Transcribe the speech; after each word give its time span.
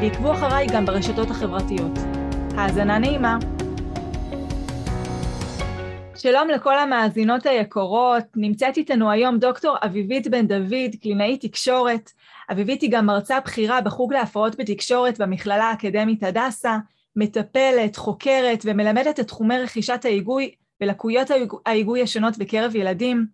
ועקבו 0.00 0.32
אחריי 0.32 0.66
גם 0.72 0.86
ברשתות 0.86 1.30
החברתיות. 1.30 1.92
האזנה 2.56 2.98
נעימה. 2.98 3.38
שלום 6.16 6.48
לכל 6.48 6.78
המאזינות 6.78 7.46
היקרות, 7.46 8.24
נמצאת 8.36 8.76
איתנו 8.76 9.10
היום 9.10 9.38
דוקטור 9.38 9.76
אביבית 9.84 10.28
בן 10.28 10.46
דוד, 10.46 10.96
קלינאית 11.02 11.40
תקשורת. 11.40 12.10
אביבית 12.52 12.82
היא 12.82 12.90
גם 12.92 13.06
מרצה 13.06 13.40
בכירה 13.40 13.80
בחוג 13.80 14.12
להפרעות 14.12 14.56
בתקשורת 14.56 15.20
במכללה 15.20 15.64
האקדמית 15.64 16.22
הדסה, 16.22 16.78
מטפלת, 17.16 17.96
חוקרת 17.96 18.62
ומלמדת 18.64 19.20
את 19.20 19.28
תחומי 19.28 19.58
רכישת 19.58 20.04
ההיגוי 20.04 20.50
ולקויות 20.80 21.28
ההיגוי 21.66 22.02
השונות 22.02 22.38
בקרב 22.38 22.76
ילדים, 22.76 23.26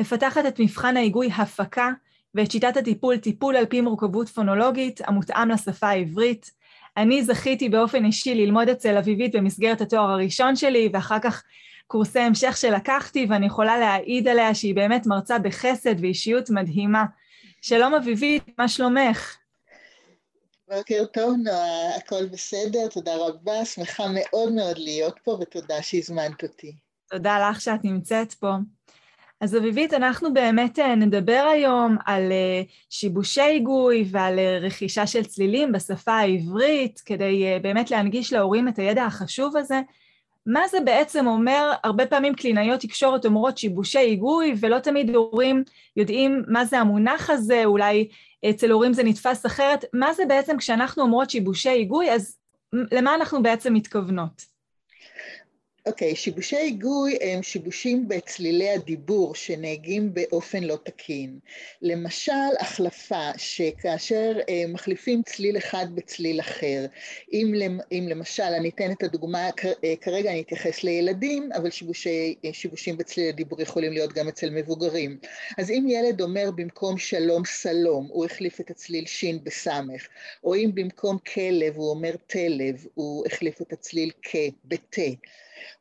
מפתחת 0.00 0.46
את 0.46 0.60
מבחן 0.60 0.96
ההיגוי 0.96 1.28
הפקה 1.36 1.90
ואת 2.34 2.50
שיטת 2.50 2.76
הטיפול, 2.76 3.16
טיפול 3.16 3.56
על 3.56 3.66
פי 3.66 3.80
מורכבות 3.80 4.28
פונולוגית 4.28 5.00
המותאם 5.04 5.50
לשפה 5.50 5.88
העברית. 5.88 6.50
אני 6.96 7.24
זכיתי 7.24 7.68
באופן 7.68 8.04
אישי 8.04 8.34
ללמוד 8.34 8.68
אצל 8.68 8.96
אביבית 8.96 9.36
במסגרת 9.36 9.80
התואר 9.80 10.10
הראשון 10.10 10.56
שלי, 10.56 10.88
ואחר 10.92 11.18
כך 11.22 11.42
קורסי 11.86 12.20
המשך 12.20 12.56
שלקחתי, 12.56 13.26
ואני 13.30 13.46
יכולה 13.46 13.78
להעיד 13.78 14.28
עליה 14.28 14.54
שהיא 14.54 14.74
באמת 14.74 15.06
מרצה 15.06 15.38
בחסד 15.38 15.94
ואישיות 16.00 16.50
מדהימה. 16.50 17.04
שלום 17.62 17.94
אביבית, 17.94 18.44
מה 18.58 18.68
שלומך? 18.68 19.36
בוקר 20.68 21.04
טוב, 21.12 21.34
נועה, 21.44 21.96
הכל 21.96 22.26
בסדר, 22.26 22.88
תודה 22.90 23.16
רבה, 23.16 23.64
שמחה 23.64 24.04
מאוד 24.14 24.52
מאוד 24.52 24.78
להיות 24.78 25.18
פה, 25.24 25.38
ותודה 25.40 25.82
שהזמנת 25.82 26.42
אותי. 26.42 26.72
תודה 27.10 27.50
לך 27.50 27.60
שאת 27.60 27.84
נמצאת 27.84 28.32
פה. 28.32 28.52
אז 29.44 29.56
אביבית, 29.56 29.94
אנחנו 29.94 30.34
באמת 30.34 30.78
אה, 30.78 30.94
נדבר 30.94 31.46
היום 31.52 31.96
על 32.06 32.32
אה, 32.32 32.62
שיבושי 32.90 33.40
היגוי 33.40 34.04
ועל 34.10 34.38
אה, 34.38 34.58
רכישה 34.58 35.06
של 35.06 35.24
צלילים 35.24 35.72
בשפה 35.72 36.12
העברית, 36.12 37.02
כדי 37.06 37.44
באמת 37.62 37.90
להנגיש 37.90 38.32
להורים 38.32 38.68
את 38.68 38.78
הידע 38.78 39.04
החשוב 39.04 39.56
הזה. 39.56 39.80
מה 40.46 40.68
זה 40.68 40.78
בעצם 40.84 41.26
אומר, 41.26 41.72
הרבה 41.84 42.06
פעמים 42.06 42.34
קלינאיות 42.34 42.80
תקשורת 42.80 43.26
אומרות 43.26 43.58
שיבושי 43.58 43.98
היגוי, 43.98 44.54
ולא 44.60 44.78
תמיד 44.78 45.14
הורים 45.14 45.64
יודעים 45.96 46.42
מה 46.48 46.64
זה 46.64 46.78
המונח 46.78 47.30
הזה, 47.30 47.64
אולי 47.64 48.08
אצל 48.50 48.70
הורים 48.70 48.92
זה 48.92 49.02
נתפס 49.02 49.46
אחרת. 49.46 49.84
מה 49.92 50.12
זה 50.12 50.22
בעצם 50.28 50.56
כשאנחנו 50.56 51.02
אומרות 51.02 51.30
שיבושי 51.30 51.68
היגוי, 51.68 52.10
אז 52.10 52.36
למה 52.72 53.14
אנחנו 53.14 53.42
בעצם 53.42 53.74
מתכוונות? 53.74 54.53
אוקיי, 55.86 56.16
שיבושי 56.16 56.56
היגוי 56.56 57.18
הם 57.20 57.42
שיבושים 57.42 58.08
בצלילי 58.08 58.70
הדיבור 58.70 59.34
שנהגים 59.34 60.14
באופן 60.14 60.62
לא 60.62 60.78
תקין. 60.82 61.38
למשל, 61.82 62.32
החלפה 62.60 63.30
שכאשר 63.36 64.32
אה, 64.48 64.64
מחליפים 64.68 65.22
צליל 65.22 65.56
אחד 65.56 65.86
בצליל 65.94 66.40
אחר. 66.40 66.86
אם, 67.32 67.54
אם 67.92 68.06
למשל, 68.10 68.42
אני 68.42 68.68
אתן 68.68 68.92
את 68.92 69.02
הדוגמה, 69.02 69.50
אה, 69.84 69.94
כרגע 70.00 70.30
אני 70.30 70.40
אתייחס 70.40 70.84
לילדים, 70.84 71.52
אבל 71.52 71.70
שיבושי, 71.70 72.34
אה, 72.44 72.52
שיבושים 72.52 72.96
בצליל 72.96 73.28
הדיבור 73.28 73.62
יכולים 73.62 73.92
להיות 73.92 74.12
גם 74.12 74.28
אצל 74.28 74.50
מבוגרים. 74.50 75.18
אז 75.58 75.70
אם 75.70 75.86
ילד 75.88 76.20
אומר 76.20 76.50
במקום 76.56 76.98
שלום 76.98 77.44
סלום, 77.44 78.08
הוא 78.10 78.24
החליף 78.24 78.60
את 78.60 78.70
הצליל 78.70 79.06
שין 79.06 79.44
בסמך, 79.44 80.08
או 80.44 80.54
אם 80.54 80.70
במקום 80.74 81.18
כלב 81.18 81.76
הוא 81.76 81.90
אומר 81.90 82.14
תלב, 82.26 82.86
הוא 82.94 83.26
החליף 83.26 83.62
את 83.62 83.72
הצליל 83.72 84.10
כ 84.22 84.36
בתה. 84.64 85.10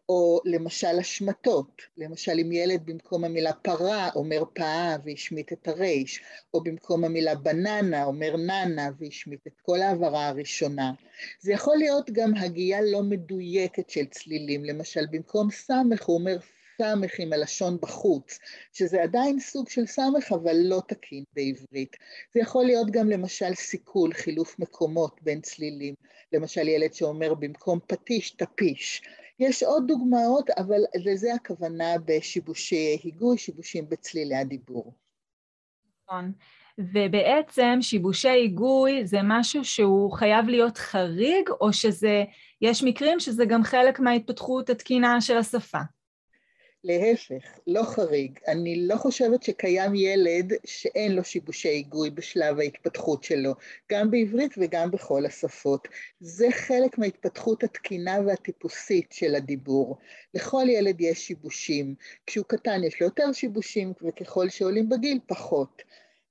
או 0.09 0.41
למשל 0.45 0.99
השמטות, 0.99 1.81
למשל 1.97 2.31
אם 2.41 2.51
ילד 2.51 2.81
במקום 2.85 3.23
המילה 3.23 3.53
פרה 3.53 4.09
אומר 4.15 4.43
פאה 4.53 4.95
והשמיט 5.03 5.53
את 5.53 5.67
הרייש, 5.67 6.21
או 6.53 6.63
במקום 6.63 7.03
המילה 7.03 7.35
בננה 7.35 8.03
אומר 8.03 8.37
ננה 8.37 8.89
והשמיט 8.99 9.47
את 9.47 9.61
כל 9.61 9.81
העברה 9.81 10.27
הראשונה. 10.27 10.91
זה 11.39 11.53
יכול 11.53 11.77
להיות 11.77 12.09
גם 12.11 12.35
הגייה 12.35 12.81
לא 12.81 13.03
מדויקת 13.03 13.89
של 13.89 14.05
צלילים, 14.05 14.65
למשל 14.65 15.05
במקום 15.11 15.51
סמך 15.51 16.03
הוא 16.03 16.19
אומר 16.19 16.37
סמך 16.77 17.19
עם 17.19 17.33
הלשון 17.33 17.77
בחוץ, 17.81 18.39
שזה 18.73 19.03
עדיין 19.03 19.39
סוג 19.39 19.69
של 19.69 19.85
סמך 19.85 20.31
אבל 20.31 20.55
לא 20.55 20.81
תקין 20.87 21.23
בעברית. 21.33 21.95
זה 22.33 22.39
יכול 22.39 22.65
להיות 22.65 22.91
גם 22.91 23.09
למשל 23.09 23.53
סיכול, 23.53 24.13
חילוף 24.13 24.59
מקומות 24.59 25.19
בין 25.21 25.41
צלילים, 25.41 25.95
למשל 26.33 26.67
ילד 26.67 26.93
שאומר 26.93 27.33
במקום 27.33 27.79
פטיש, 27.87 28.31
טפיש. 28.31 29.01
יש 29.43 29.63
עוד 29.63 29.83
דוגמאות, 29.87 30.49
אבל 30.49 30.81
לזה 31.05 31.33
הכוונה 31.33 31.93
בשיבושי 32.05 32.99
היגוי, 33.03 33.37
שיבושים 33.37 33.89
בצלילי 33.89 34.35
הדיבור. 34.35 34.93
נכון. 36.03 36.31
ובעצם 36.77 37.77
שיבושי 37.81 38.29
היגוי 38.29 39.05
זה 39.05 39.17
משהו 39.23 39.65
שהוא 39.65 40.11
חייב 40.11 40.47
להיות 40.47 40.77
חריג, 40.77 41.49
או 41.61 41.73
שזה, 41.73 42.23
יש 42.61 42.83
מקרים 42.83 43.19
שזה 43.19 43.45
גם 43.45 43.63
חלק 43.63 43.99
מההתפתחות 43.99 44.69
התקינה 44.69 45.21
של 45.21 45.37
השפה? 45.37 45.79
להפך, 46.83 47.59
לא 47.67 47.83
חריג. 47.83 48.39
אני 48.47 48.87
לא 48.87 48.95
חושבת 48.95 49.43
שקיים 49.43 49.95
ילד 49.95 50.53
שאין 50.65 51.15
לו 51.15 51.23
שיבושי 51.23 51.69
היגוי 51.69 52.09
בשלב 52.09 52.59
ההתפתחות 52.59 53.23
שלו, 53.23 53.53
גם 53.91 54.11
בעברית 54.11 54.51
וגם 54.57 54.91
בכל 54.91 55.25
השפות. 55.25 55.87
זה 56.19 56.47
חלק 56.51 56.97
מההתפתחות 56.97 57.63
התקינה 57.63 58.17
והטיפוסית 58.25 59.11
של 59.11 59.35
הדיבור. 59.35 59.97
לכל 60.33 60.65
ילד 60.69 61.01
יש 61.01 61.27
שיבושים. 61.27 61.95
כשהוא 62.27 62.45
קטן 62.45 62.83
יש 62.83 63.01
לו 63.01 63.07
יותר 63.07 63.31
שיבושים, 63.31 63.93
וככל 64.01 64.49
שעולים 64.49 64.89
בגיל, 64.89 65.19
פחות. 65.27 65.81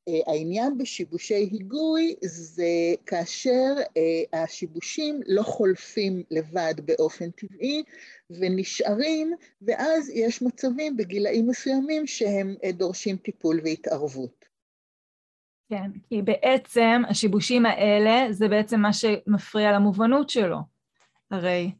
אה, 0.08 0.32
העניין 0.32 0.78
בשיבושי 0.78 1.34
היגוי 1.34 2.14
זה 2.22 2.94
כאשר 3.06 3.74
אה, 3.96 4.42
השיבושים 4.42 5.20
לא 5.26 5.42
חולפים 5.42 6.22
לבד 6.30 6.74
באופן 6.84 7.30
טבעי 7.30 7.82
ונשארים, 8.30 9.32
ואז 9.62 10.10
יש 10.14 10.42
מצבים 10.42 10.96
בגילאים 10.96 11.48
מסוימים 11.48 12.06
שהם 12.06 12.54
אה, 12.64 12.72
דורשים 12.72 13.16
טיפול 13.16 13.60
והתערבות. 13.64 14.44
כן, 15.68 15.90
כי 16.08 16.22
בעצם 16.22 17.02
השיבושים 17.08 17.66
האלה 17.66 18.32
זה 18.32 18.48
בעצם 18.48 18.80
מה 18.80 18.92
שמפריע 18.92 19.72
למובנות 19.72 20.30
שלו, 20.30 20.58
הרי, 21.30 21.72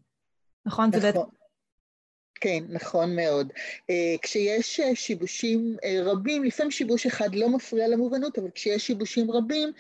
נכון? 0.67 0.89
נכון. 0.89 1.01
זה 1.01 1.13
בעצם... 1.13 1.42
כן, 2.43 2.65
נכון 2.69 3.17
מאוד. 3.17 3.53
אה, 3.91 4.15
כשיש 4.23 4.81
אה, 4.81 4.95
שיבושים 4.95 5.77
אה, 5.85 5.99
רבים, 6.03 6.45
לפעמים 6.45 6.71
שיבוש 6.71 7.07
אחד 7.07 7.35
לא 7.35 7.49
מפריע 7.49 7.89
למובנות, 7.89 8.39
אבל 8.39 8.51
כשיש 8.55 8.87
שיבושים 8.87 9.31
רבים, 9.31 9.73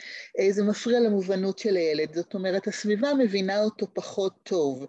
זה 0.50 0.62
מפריע 0.62 1.00
למובנות 1.00 1.58
של 1.58 1.76
הילד. 1.76 2.14
זאת 2.14 2.34
אומרת, 2.34 2.68
הסביבה 2.68 3.14
מבינה 3.14 3.62
אותו 3.62 3.86
פחות 3.94 4.32
טוב. 4.42 4.86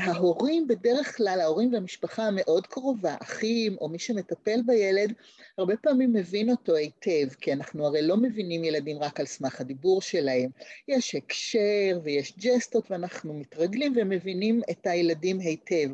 ההורים 0.00 0.68
בדרך 0.68 1.16
כלל, 1.16 1.40
ההורים 1.40 1.72
והמשפחה 1.72 2.26
המאוד 2.26 2.66
קרובה, 2.66 3.16
אחים 3.22 3.76
או 3.80 3.88
מי 3.88 3.98
שמטפל 3.98 4.60
בילד, 4.66 5.12
הרבה 5.58 5.76
פעמים 5.76 6.12
מבין 6.12 6.50
אותו 6.50 6.74
היטב, 6.74 7.34
כי 7.40 7.52
אנחנו 7.52 7.86
הרי 7.86 8.02
לא 8.02 8.16
מבינים 8.16 8.64
ילדים 8.64 8.98
רק 8.98 9.20
על 9.20 9.26
סמך 9.26 9.60
הדיבור 9.60 10.02
שלהם. 10.02 10.50
יש 10.88 11.14
הקשר 11.14 12.00
ויש 12.02 12.34
ג'סטות 12.38 12.90
ואנחנו 12.90 13.34
מתרגלים 13.34 13.92
ומבינים 13.96 14.60
את 14.70 14.86
הילדים 14.86 15.38
היטב. 15.38 15.88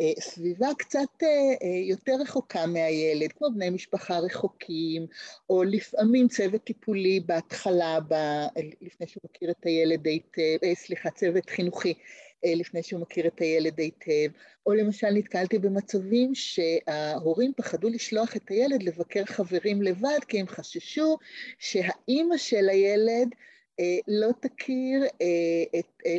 אה, 0.00 0.12
סביבה 0.20 0.68
קצת 0.78 1.22
אה, 1.22 1.28
אה, 1.62 1.68
יותר 1.88 2.12
רחוקה 2.20 2.66
מהילד, 2.66 3.32
כמו 3.32 3.48
בני 3.54 3.70
משפחה 3.70 4.18
רחוקים, 4.18 5.06
או 5.50 5.62
לפעמים 5.62 6.28
צוות 6.28 6.64
טיפולי 6.64 7.20
בהתחלה, 7.20 7.98
ב... 8.08 8.14
לפני 8.80 9.06
שהוא 9.06 9.22
מכיר 9.24 9.50
את 9.50 9.64
הילד 9.66 10.06
היטב, 10.06 10.74
סליחה, 10.74 11.10
צוות 11.10 11.50
חינוכי. 11.50 11.94
לפני 12.44 12.82
שהוא 12.82 13.00
מכיר 13.00 13.26
את 13.26 13.40
הילד 13.40 13.78
היטב, 13.78 14.28
או 14.66 14.74
למשל 14.74 15.10
נתקלתי 15.10 15.58
במצבים 15.58 16.34
שההורים 16.34 17.52
פחדו 17.56 17.88
לשלוח 17.88 18.36
את 18.36 18.48
הילד 18.48 18.82
לבקר 18.82 19.24
חברים 19.24 19.82
לבד, 19.82 20.18
כי 20.28 20.40
הם 20.40 20.48
חששו 20.48 21.18
שהאימא 21.58 22.36
של 22.36 22.68
הילד 22.68 23.28
לא 24.08 24.28
תכיר, 24.40 25.04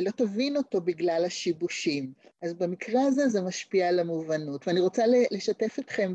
לא 0.02 0.10
תבין 0.10 0.56
אותו 0.56 0.80
בגלל 0.80 1.24
השיבושים. 1.26 2.12
אז 2.42 2.54
במקרה 2.54 3.02
הזה 3.02 3.28
זה 3.28 3.40
משפיע 3.40 3.88
על 3.88 3.98
המובנות. 3.98 4.68
ואני 4.68 4.80
רוצה 4.80 5.04
לשתף 5.30 5.78
אתכם 5.78 6.14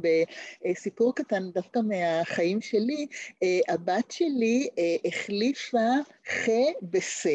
בסיפור 0.65 1.15
קטן 1.15 1.51
דווקא 1.51 1.79
מהחיים 1.79 2.61
שלי. 2.61 3.07
הבת 3.67 4.11
שלי 4.11 4.67
החליפה 5.05 5.87
ח 6.29 6.49
בש, 6.81 7.27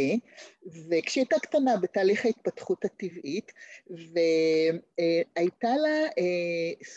וכשהיא 0.66 1.22
הייתה 1.22 1.38
קטנה 1.38 1.76
בתהליך 1.76 2.24
ההתפתחות 2.24 2.84
הטבעית, 2.84 3.52
והייתה 3.90 5.76
לה 5.76 6.08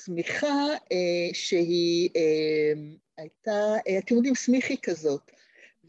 שמיכה 0.05 0.65
שהיא 1.33 2.09
הייתה, 3.17 3.75
אתם 3.97 4.15
יודעים, 4.15 4.35
סמיכי 4.35 4.75
כזאת. 4.81 5.31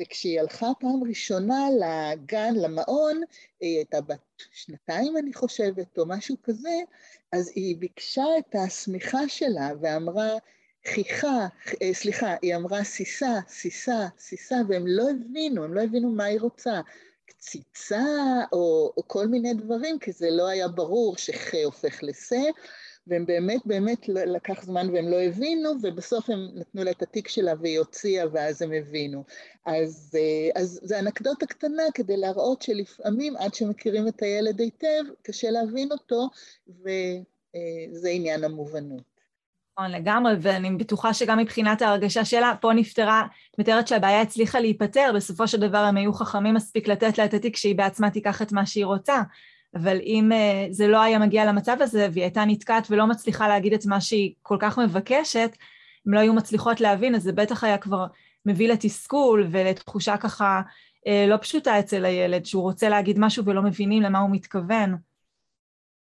וכשהיא 0.00 0.40
הלכה 0.40 0.66
פעם 0.80 1.04
ראשונה 1.08 1.66
לגן, 1.80 2.54
למעון, 2.54 3.20
היא 3.60 3.76
הייתה 3.76 4.00
בת 4.00 4.42
שנתיים, 4.52 5.16
אני 5.16 5.34
חושבת, 5.34 5.98
או 5.98 6.06
משהו 6.06 6.36
כזה, 6.42 6.78
אז 7.32 7.52
היא 7.54 7.76
ביקשה 7.76 8.24
את 8.38 8.54
השמיכה 8.54 9.28
שלה 9.28 9.70
ואמרה, 9.80 10.30
חיכה, 10.86 11.46
אה, 11.82 11.94
סליחה, 11.94 12.34
היא 12.42 12.56
אמרה 12.56 12.84
סיסה, 12.84 13.38
סיסה, 13.48 14.06
סיסה, 14.18 14.56
והם 14.68 14.84
לא 14.86 15.10
הבינו, 15.10 15.64
הם 15.64 15.74
לא 15.74 15.80
הבינו 15.80 16.10
מה 16.10 16.24
היא 16.24 16.40
רוצה. 16.40 16.80
קציצה 17.26 18.04
או, 18.52 18.92
או 18.96 19.08
כל 19.08 19.26
מיני 19.26 19.54
דברים, 19.54 19.98
כי 19.98 20.12
זה 20.12 20.30
לא 20.30 20.48
היה 20.48 20.68
ברור 20.68 21.16
שח 21.16 21.54
הופך 21.64 22.02
לשה, 22.02 22.42
והם 23.08 23.26
באמת 23.26 23.60
באמת 23.64 24.08
לא, 24.08 24.24
לקח 24.24 24.62
זמן 24.62 24.90
והם 24.90 25.08
לא 25.08 25.16
הבינו, 25.16 25.70
ובסוף 25.82 26.30
הם 26.30 26.48
נתנו 26.54 26.84
לה 26.84 26.90
את 26.90 27.02
התיק 27.02 27.28
שלה 27.28 27.52
והיא 27.60 27.78
הוציאה 27.78 28.24
ואז 28.32 28.62
הם 28.62 28.72
הבינו. 28.72 29.24
אז, 29.66 30.16
אה, 30.18 30.60
אז 30.62 30.80
זה 30.82 30.98
אנקדוטה 30.98 31.46
קטנה 31.46 31.82
כדי 31.94 32.16
להראות 32.16 32.62
שלפעמים 32.62 33.36
עד 33.36 33.54
שמכירים 33.54 34.08
את 34.08 34.22
הילד 34.22 34.60
היטב, 34.60 35.04
קשה 35.22 35.50
להבין 35.50 35.88
אותו, 35.92 36.28
וזה 36.68 38.08
עניין 38.08 38.44
המובנות. 38.44 39.18
נכון, 39.78 39.90
לגמרי, 39.90 40.32
ואני 40.40 40.70
בטוחה 40.70 41.14
שגם 41.14 41.38
מבחינת 41.38 41.82
ההרגשה 41.82 42.24
שלה, 42.24 42.54
פה 42.60 42.72
נפתרה, 42.72 43.26
מתארת 43.58 43.88
שהבעיה 43.88 44.20
הצליחה 44.20 44.60
להיפתר, 44.60 45.12
בסופו 45.14 45.48
של 45.48 45.60
דבר 45.60 45.78
הם 45.78 45.96
היו 45.96 46.12
חכמים 46.12 46.54
מספיק 46.54 46.88
לתת 46.88 47.18
לה 47.18 47.24
את 47.24 47.34
התיק 47.34 47.56
שהיא 47.56 47.76
בעצמה 47.76 48.10
תיקח 48.10 48.42
את 48.42 48.52
מה 48.52 48.66
שהיא 48.66 48.84
רוצה. 48.84 49.22
אבל 49.74 49.98
אם 50.02 50.30
uh, 50.32 50.72
זה 50.72 50.88
לא 50.88 51.02
היה 51.02 51.18
מגיע 51.18 51.44
למצב 51.44 51.76
הזה 51.80 52.08
והיא 52.12 52.24
הייתה 52.24 52.44
נתקעת 52.44 52.86
ולא 52.90 53.06
מצליחה 53.06 53.48
להגיד 53.48 53.72
את 53.72 53.86
מה 53.86 54.00
שהיא 54.00 54.34
כל 54.42 54.56
כך 54.60 54.78
מבקשת, 54.78 55.56
אם 56.08 56.12
לא 56.12 56.20
היו 56.20 56.34
מצליחות 56.34 56.80
להבין, 56.80 57.14
אז 57.14 57.22
זה 57.22 57.32
בטח 57.32 57.64
היה 57.64 57.78
כבר 57.78 58.06
מביא 58.46 58.68
לתסכול 58.68 59.46
ולתחושה 59.50 60.16
ככה 60.16 60.60
uh, 60.98 61.10
לא 61.28 61.36
פשוטה 61.36 61.78
אצל 61.78 62.04
הילד, 62.04 62.46
שהוא 62.46 62.62
רוצה 62.62 62.88
להגיד 62.88 63.16
משהו 63.18 63.44
ולא 63.44 63.62
מבינים 63.62 64.02
למה 64.02 64.18
הוא 64.18 64.30
מתכוון. 64.30 65.07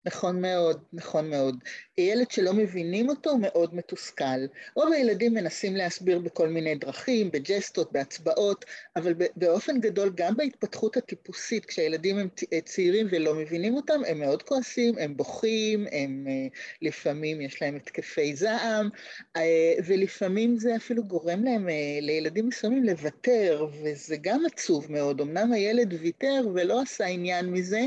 נכון 0.08 0.40
מאוד, 0.40 0.80
נכון 0.92 1.30
מאוד. 1.30 1.58
ילד 1.98 2.30
שלא 2.30 2.52
מבינים 2.54 3.08
אותו 3.08 3.38
מאוד 3.38 3.74
מתוסכל. 3.74 4.46
רוב 4.74 4.92
הילדים 4.92 5.34
מנסים 5.34 5.76
להסביר 5.76 6.18
בכל 6.18 6.48
מיני 6.48 6.74
דרכים, 6.74 7.30
בג'סטות, 7.30 7.92
בהצבעות, 7.92 8.64
אבל 8.96 9.14
באופן 9.36 9.80
גדול 9.80 10.12
גם 10.14 10.36
בהתפתחות 10.36 10.96
הטיפוסית, 10.96 11.66
כשהילדים 11.66 12.18
הם 12.18 12.28
צעירים 12.64 13.06
ולא 13.10 13.34
מבינים 13.34 13.74
אותם, 13.74 14.00
הם 14.06 14.18
מאוד 14.18 14.42
כועסים, 14.42 14.98
הם 14.98 15.16
בוכים, 15.16 15.86
הם 15.92 16.26
אה, 16.28 16.46
לפעמים 16.82 17.40
יש 17.40 17.62
להם 17.62 17.76
התקפי 17.76 18.36
זעם, 18.36 18.88
אה, 19.36 19.74
ולפעמים 19.86 20.58
זה 20.58 20.76
אפילו 20.76 21.04
גורם 21.04 21.44
להם, 21.44 21.68
אה, 21.68 21.98
לילדים 22.00 22.48
מסוימים, 22.48 22.84
לוותר, 22.84 23.66
וזה 23.82 24.16
גם 24.20 24.42
עצוב 24.46 24.92
מאוד. 24.92 25.20
אמנם 25.20 25.52
הילד 25.52 25.94
ויתר 26.00 26.48
ולא 26.54 26.80
עשה 26.82 27.06
עניין 27.06 27.46
מזה, 27.46 27.80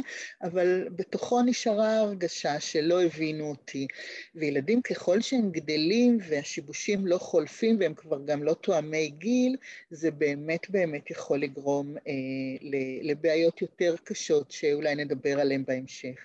אבל 0.43 0.87
בתוכו 0.95 1.41
נשארה 1.41 2.10
הרגשה 2.11 2.59
שלא 2.59 3.03
הבינו 3.03 3.49
אותי. 3.49 3.87
וילדים 4.35 4.81
ככל 4.81 5.21
שהם 5.21 5.51
גדלים 5.51 6.17
והשיבושים 6.29 7.07
לא 7.07 7.17
חולפים 7.17 7.77
והם 7.79 7.93
כבר 7.93 8.19
גם 8.25 8.43
לא 8.43 8.53
תואמי 8.53 9.09
גיל, 9.09 9.55
זה 9.89 10.11
באמת 10.11 10.69
באמת 10.69 11.11
יכול 11.11 11.39
לגרום 11.39 11.97
אה, 12.07 12.67
לבעיות 13.01 13.61
יותר 13.61 13.95
קשות 14.03 14.51
שאולי 14.51 14.95
נדבר 14.95 15.39
עליהן 15.39 15.63
בהמשך. 15.67 16.19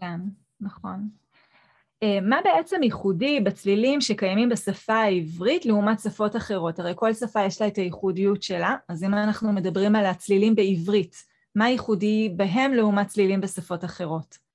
כן, 0.00 0.20
נכון. 0.60 1.08
אה, 2.02 2.20
מה 2.20 2.40
בעצם 2.44 2.82
ייחודי 2.82 3.40
בצלילים 3.40 4.00
שקיימים 4.00 4.48
בשפה 4.48 4.94
העברית 4.94 5.66
לעומת 5.66 6.00
שפות 6.00 6.36
אחרות? 6.36 6.78
הרי 6.78 6.92
כל 6.96 7.14
שפה 7.14 7.44
יש 7.44 7.60
לה 7.60 7.66
את 7.66 7.76
הייחודיות 7.76 8.42
שלה, 8.42 8.76
אז 8.88 9.04
אם 9.04 9.14
אנחנו 9.14 9.52
מדברים 9.52 9.96
על 9.96 10.06
הצלילים 10.06 10.54
בעברית, 10.54 11.16
מה 11.54 11.70
ייחודי 11.70 12.32
בהם 12.36 12.74
לעומת 12.74 13.06
צלילים 13.06 13.40
בשפות 13.40 13.84
אחרות? 13.84 14.51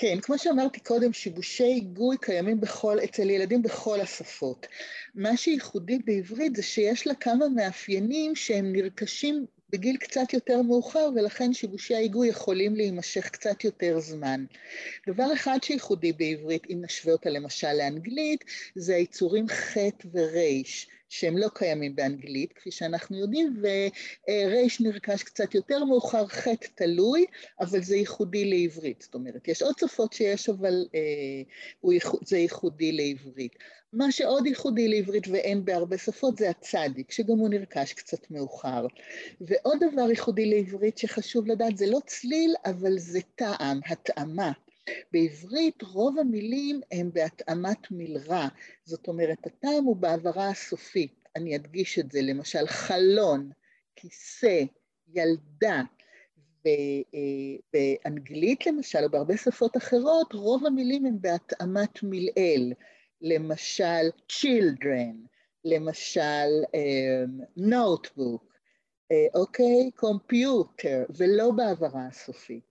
כן, 0.00 0.20
כמו 0.20 0.38
שאמרתי 0.38 0.80
קודם, 0.80 1.12
שיבושי 1.12 1.64
היגוי 1.64 2.16
קיימים 2.20 2.60
בכל, 2.60 2.98
אצל 3.04 3.30
ילדים 3.30 3.62
בכל 3.62 4.00
השפות. 4.00 4.66
מה 5.14 5.36
שייחודי 5.36 5.98
בעברית 6.04 6.56
זה 6.56 6.62
שיש 6.62 7.06
לה 7.06 7.14
כמה 7.14 7.48
מאפיינים 7.48 8.36
שהם 8.36 8.72
נרכשים 8.72 9.46
בגיל 9.70 9.96
קצת 9.96 10.32
יותר 10.32 10.62
מאוחר, 10.62 11.10
ולכן 11.14 11.52
שיבושי 11.52 11.94
ההיגוי 11.94 12.28
יכולים 12.28 12.76
להימשך 12.76 13.28
קצת 13.28 13.64
יותר 13.64 14.00
זמן. 14.00 14.44
דבר 15.08 15.32
אחד 15.32 15.58
שייחודי 15.62 16.12
בעברית, 16.12 16.66
אם 16.70 16.80
נשווה 16.84 17.12
אותה 17.12 17.30
למשל 17.30 17.72
לאנגלית, 17.72 18.44
זה 18.74 18.96
היצורים 18.96 19.48
ח' 19.48 19.76
ור'. 20.14 20.38
שהם 21.10 21.38
לא 21.38 21.48
קיימים 21.54 21.96
באנגלית, 21.96 22.52
כפי 22.52 22.70
שאנחנו 22.70 23.18
יודעים, 23.18 23.62
ורייש 23.62 24.80
נרכש 24.80 25.22
קצת 25.22 25.54
יותר 25.54 25.84
מאוחר, 25.84 26.26
חטא 26.26 26.66
תלוי, 26.74 27.24
אבל 27.60 27.82
זה 27.82 27.96
ייחודי 27.96 28.44
לעברית. 28.44 29.00
זאת 29.02 29.14
אומרת, 29.14 29.48
יש 29.48 29.62
עוד 29.62 29.78
שפות 29.78 30.12
שיש, 30.12 30.48
אבל 30.48 30.86
אה, 30.94 31.98
זה 32.22 32.38
ייחודי 32.38 32.92
לעברית. 32.92 33.56
מה 33.92 34.12
שעוד 34.12 34.46
ייחודי 34.46 34.88
לעברית 34.88 35.28
ואין 35.28 35.64
בהרבה 35.64 35.98
שפות 35.98 36.38
זה 36.38 36.50
הצדיק, 36.50 37.10
שגם 37.10 37.38
הוא 37.38 37.48
נרכש 37.48 37.92
קצת 37.92 38.30
מאוחר. 38.30 38.86
ועוד 39.40 39.78
דבר 39.92 40.10
ייחודי 40.10 40.46
לעברית 40.46 40.98
שחשוב 40.98 41.46
לדעת, 41.46 41.76
זה 41.76 41.86
לא 41.86 41.98
צליל, 42.06 42.54
אבל 42.64 42.98
זה 42.98 43.20
טעם, 43.34 43.80
התאמה. 43.86 44.52
בעברית 45.12 45.82
רוב 45.82 46.18
המילים 46.18 46.80
הם 46.92 47.10
בהתאמת 47.12 47.90
מלרע, 47.90 48.48
זאת 48.84 49.08
אומרת, 49.08 49.46
הטעם 49.46 49.84
הוא 49.84 49.96
בעברה 49.96 50.48
הסופית. 50.48 51.28
אני 51.36 51.56
אדגיש 51.56 51.98
את 51.98 52.10
זה, 52.10 52.22
למשל 52.22 52.66
חלון, 52.66 53.50
כיסא, 53.96 54.64
ילדה. 55.14 55.82
אה, 56.66 56.72
באנגלית 57.72 58.66
למשל, 58.66 58.98
או 59.04 59.10
בהרבה 59.10 59.36
שפות 59.36 59.76
אחרות, 59.76 60.32
רוב 60.32 60.66
המילים 60.66 61.06
הם 61.06 61.16
בהתאמת 61.20 62.02
מלעיל. 62.02 62.74
למשל 63.20 64.10
children, 64.32 65.26
למשל 65.64 66.62
um, 66.66 67.60
notebook, 67.60 68.44
אוקיי? 69.34 69.90
uh, 69.96 70.00
computer, 70.06 71.12
ולא 71.16 71.50
בעברה 71.50 72.06
הסופית. 72.06 72.69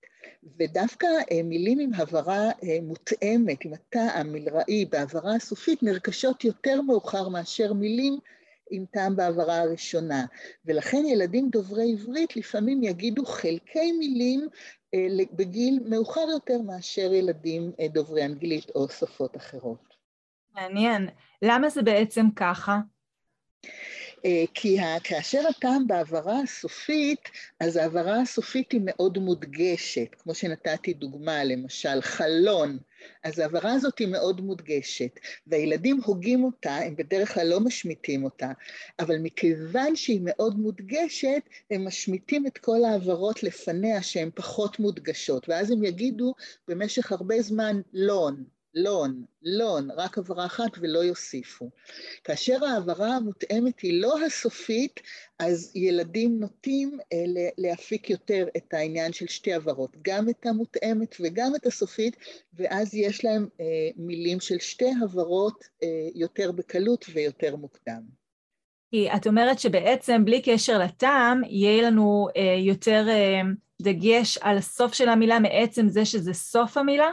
ודווקא 0.59 1.07
אה, 1.31 1.43
מילים 1.43 1.79
עם 1.79 1.93
הברה 1.93 2.51
אה, 2.63 2.77
מותאמת, 2.81 3.65
עם 3.65 3.73
הטעם 3.73 4.33
מלראי 4.33 4.85
בהברה 4.85 5.35
הסופית, 5.35 5.83
נרכשות 5.83 6.43
יותר 6.43 6.81
מאוחר 6.81 7.29
מאשר 7.29 7.73
מילים 7.73 8.19
עם 8.71 8.85
טעם 8.91 9.15
בהברה 9.15 9.59
הראשונה. 9.59 10.25
ולכן 10.65 11.05
ילדים 11.05 11.49
דוברי 11.49 11.91
עברית 11.91 12.35
לפעמים 12.35 12.83
יגידו 12.83 13.25
חלקי 13.25 13.91
מילים 13.91 14.47
אה, 14.93 15.07
בגיל 15.33 15.79
מאוחר 15.85 16.25
יותר 16.31 16.61
מאשר 16.61 17.13
ילדים 17.13 17.71
דוברי 17.93 18.25
אנגלית 18.25 18.69
או 18.75 18.89
שפות 18.89 19.37
אחרות. 19.37 19.95
מעניין. 20.55 21.09
למה 21.41 21.69
זה 21.69 21.81
בעצם 21.81 22.25
ככה? 22.35 22.79
אה, 24.25 24.43
כי 24.53 24.77
כאשר 25.03 25.41
הטעם 25.49 25.87
בהעברה 25.87 26.41
הסופית, 26.41 27.29
אז 27.59 27.75
ההעברה 27.75 28.21
הסופית 28.21 28.71
היא 28.71 28.81
מאוד 28.83 29.17
מודגשת, 29.17 30.15
כמו 30.17 30.35
שנתתי 30.35 30.93
דוגמה, 30.93 31.43
למשל 31.43 32.01
חלון, 32.01 32.77
אז 33.23 33.39
ההעברה 33.39 33.73
הזאת 33.73 33.99
היא 33.99 34.07
מאוד 34.07 34.41
מודגשת, 34.41 35.19
והילדים 35.47 35.99
הוגים 36.05 36.43
אותה, 36.43 36.75
הם 36.75 36.95
בדרך 36.95 37.33
כלל 37.33 37.47
לא 37.47 37.59
משמיטים 37.59 38.23
אותה, 38.23 38.51
אבל 38.99 39.17
מכיוון 39.17 39.95
שהיא 39.95 40.21
מאוד 40.23 40.59
מודגשת, 40.59 41.41
הם 41.71 41.87
משמיטים 41.87 42.47
את 42.47 42.57
כל 42.57 42.83
ההעברות 42.83 43.43
לפניה 43.43 44.01
שהן 44.01 44.29
פחות 44.35 44.79
מודגשות, 44.79 45.49
ואז 45.49 45.71
הם 45.71 45.83
יגידו 45.83 46.33
במשך 46.67 47.11
הרבה 47.11 47.41
זמן 47.41 47.81
לון, 47.93 48.43
לון, 48.73 49.23
לון, 49.41 49.91
רק 49.91 50.17
הבהרה 50.17 50.45
אחת 50.45 50.77
ולא 50.81 50.99
יוסיפו. 50.99 51.69
כאשר 52.23 52.65
ההעברה 52.65 53.15
המותאמת 53.15 53.79
היא 53.79 54.01
לא 54.01 54.25
הסופית, 54.25 54.99
אז 55.39 55.71
ילדים 55.75 56.39
נוטים 56.39 56.97
אה, 57.13 57.17
להפיק 57.57 58.09
יותר 58.09 58.47
את 58.57 58.73
העניין 58.73 59.13
של 59.13 59.27
שתי 59.27 59.53
הבהרות, 59.53 59.97
גם 60.01 60.29
את 60.29 60.45
המותאמת 60.45 61.15
וגם 61.19 61.55
את 61.55 61.65
הסופית, 61.65 62.17
ואז 62.53 62.95
יש 62.95 63.25
להם 63.25 63.47
אה, 63.59 63.65
מילים 63.97 64.39
של 64.39 64.59
שתי 64.59 64.91
הבהרות 65.03 65.63
אה, 65.83 65.87
יותר 66.15 66.51
בקלות 66.51 67.05
ויותר 67.13 67.55
מוקדם. 67.55 68.19
כי 68.91 69.09
את 69.15 69.27
אומרת 69.27 69.59
שבעצם 69.59 70.25
בלי 70.25 70.41
קשר 70.41 70.77
לטעם, 70.77 71.41
יהיה 71.43 71.81
לנו 71.81 72.27
אה, 72.37 72.55
יותר 72.59 73.05
אה, 73.09 73.41
דגש 73.81 74.37
על 74.37 74.57
הסוף 74.57 74.93
של 74.93 75.09
המילה 75.09 75.39
מעצם 75.39 75.87
זה 75.87 76.05
שזה 76.05 76.33
סוף 76.33 76.77
המילה, 76.77 77.11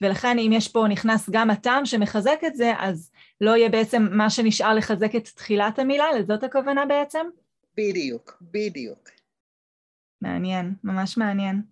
ולכן 0.00 0.38
אם 0.38 0.50
יש 0.54 0.68
פה, 0.68 0.86
נכנס 0.88 1.30
גם 1.30 1.50
הטעם 1.50 1.86
שמחזק 1.86 2.38
את 2.46 2.56
זה, 2.56 2.72
אז 2.78 3.10
לא 3.40 3.56
יהיה 3.56 3.68
בעצם 3.68 4.06
מה 4.10 4.30
שנשאר 4.30 4.74
לחזק 4.74 5.16
את 5.16 5.28
תחילת 5.28 5.78
המילה, 5.78 6.04
לזאת 6.18 6.44
הכוונה 6.44 6.86
בעצם? 6.86 7.26
בדיוק, 7.76 8.42
בדיוק. 8.52 9.08
מעניין, 10.22 10.74
ממש 10.84 11.16
מעניין. 11.16 11.62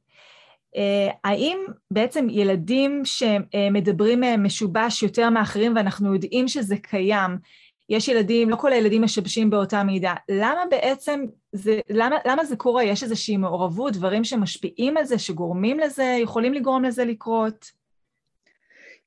Uh, 0.77 1.15
האם 1.25 1.59
בעצם 1.91 2.27
ילדים 2.31 3.03
שמדברים 3.05 4.23
uh, 4.25 4.27
משובש 4.39 5.03
יותר 5.03 5.31
מאחרים 5.31 5.77
ואנחנו 5.77 6.15
יודעים 6.15 6.49
שזה 6.49 6.77
קיים, 6.77 7.39
יש 7.89 8.09
ילדים, 8.09 8.51
לא 8.51 8.57
כל 8.57 8.73
הילדים 8.73 9.03
משבשים 9.03 9.51
באותה 9.51 9.85
מידה, 9.85 10.15
למה 10.29 10.61
בעצם 10.71 11.25
זה, 11.53 11.81
למה, 11.91 12.17
למה 12.27 12.45
זה 12.45 12.57
קורה? 12.57 12.85
יש 12.85 13.03
איזושהי 13.03 13.37
מעורבות, 13.37 13.93
דברים 13.93 14.25
שמשפיעים 14.25 14.97
על 14.97 15.05
זה, 15.05 15.19
שגורמים 15.19 15.79
לזה, 15.79 16.17
יכולים 16.23 16.55
לגרום 16.55 16.85
לזה 16.85 17.05
לקרות? 17.05 17.84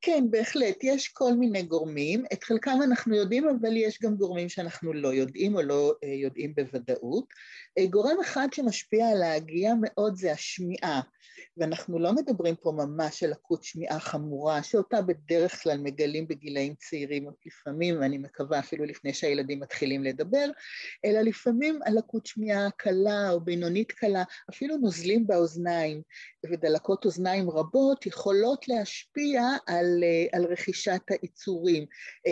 כן, 0.02 0.24
בהחלט, 0.30 0.84
יש 0.84 1.08
כל 1.08 1.34
מיני 1.34 1.64
גורמים, 1.64 2.24
את 2.34 2.44
חלקם 2.44 2.80
אנחנו 2.84 3.16
יודעים, 3.16 3.48
אבל 3.50 3.78
יש 3.78 4.02
גם 4.02 4.16
גורמים 4.16 4.50
שאנחנו 4.50 4.94
לא 4.94 5.14
יודעים 5.14 5.56
או 5.56 5.62
לא 5.62 5.94
uh, 6.06 6.08
יודעים 6.08 6.56
בוודאות. 6.56 7.26
גורם 7.86 8.18
אחד 8.22 8.48
שמשפיע 8.54 9.08
על 9.08 9.24
ההגייה 9.24 9.74
מאוד 9.82 10.16
זה 10.16 10.32
השמיעה. 10.32 11.02
ואנחנו 11.58 12.00
לא 12.00 12.14
מדברים 12.14 12.56
פה 12.56 12.72
ממש 12.72 13.24
על 13.24 13.32
לקות 13.32 13.64
שמיעה 13.64 14.00
חמורה, 14.00 14.64
שאותה 14.64 15.02
בדרך 15.02 15.64
כלל 15.64 15.78
מגלים 15.78 16.28
בגילאים 16.28 16.76
צעירים 16.76 17.30
לפעמים, 17.46 18.00
ואני 18.00 18.18
מקווה 18.18 18.60
אפילו 18.60 18.86
לפני 18.86 19.14
שהילדים 19.14 19.60
מתחילים 19.60 20.04
לדבר, 20.04 20.46
אלא 21.06 21.22
לפעמים 21.22 21.80
על 21.86 21.98
לקות 21.98 22.26
שמיעה 22.26 22.70
קלה 22.78 23.30
או 23.32 23.42
בינונית 23.42 23.92
קלה, 23.92 24.24
אפילו 24.50 24.78
נוזלים 24.78 25.28
באוזניים 25.28 26.02
ודלקות 26.52 27.06
אוזניים 27.06 27.50
רבות 27.50 28.06
יכולות 28.06 28.68
להשפיע 28.68 29.42
על, 29.68 30.04
על 30.34 30.46
רכישת 30.46 31.02
היצורים 31.10 31.86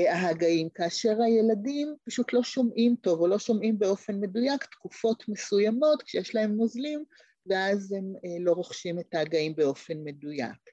ההגאים, 0.10 0.70
כאשר 0.76 1.22
הילדים 1.22 1.96
פשוט 2.06 2.34
לא 2.34 2.44
שומעים 2.44 2.96
טוב 3.02 3.20
או 3.20 3.28
לא 3.28 3.40
שומעים 3.40 3.80
באופן 3.80 4.16
מדויק 4.20 4.64
תקופות 4.64 5.30
מסוימות 5.36 6.02
כשיש 6.02 6.36
להם 6.36 6.56
נוזלים 6.56 7.04
ואז 7.46 7.92
הם 7.92 8.14
אה, 8.26 8.38
לא 8.40 8.52
רוכשים 8.52 9.00
את 9.00 9.16
ההגאים 9.16 9.56
באופן 9.56 10.04
מדויק. 10.04 10.70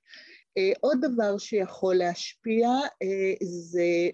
אה, 0.59 0.73
עוד 0.81 0.99
דבר 1.01 1.39
שיכול 1.39 1.95
להשפיע 1.95 2.69
אה, 3.03 3.35
זה 3.41 4.11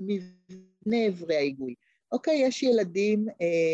מבנה 0.00 1.08
אברי 1.08 1.36
ההיגוי. 1.36 1.74
אוקיי, 2.12 2.34
יש 2.34 2.62
ילדים, 2.62 3.26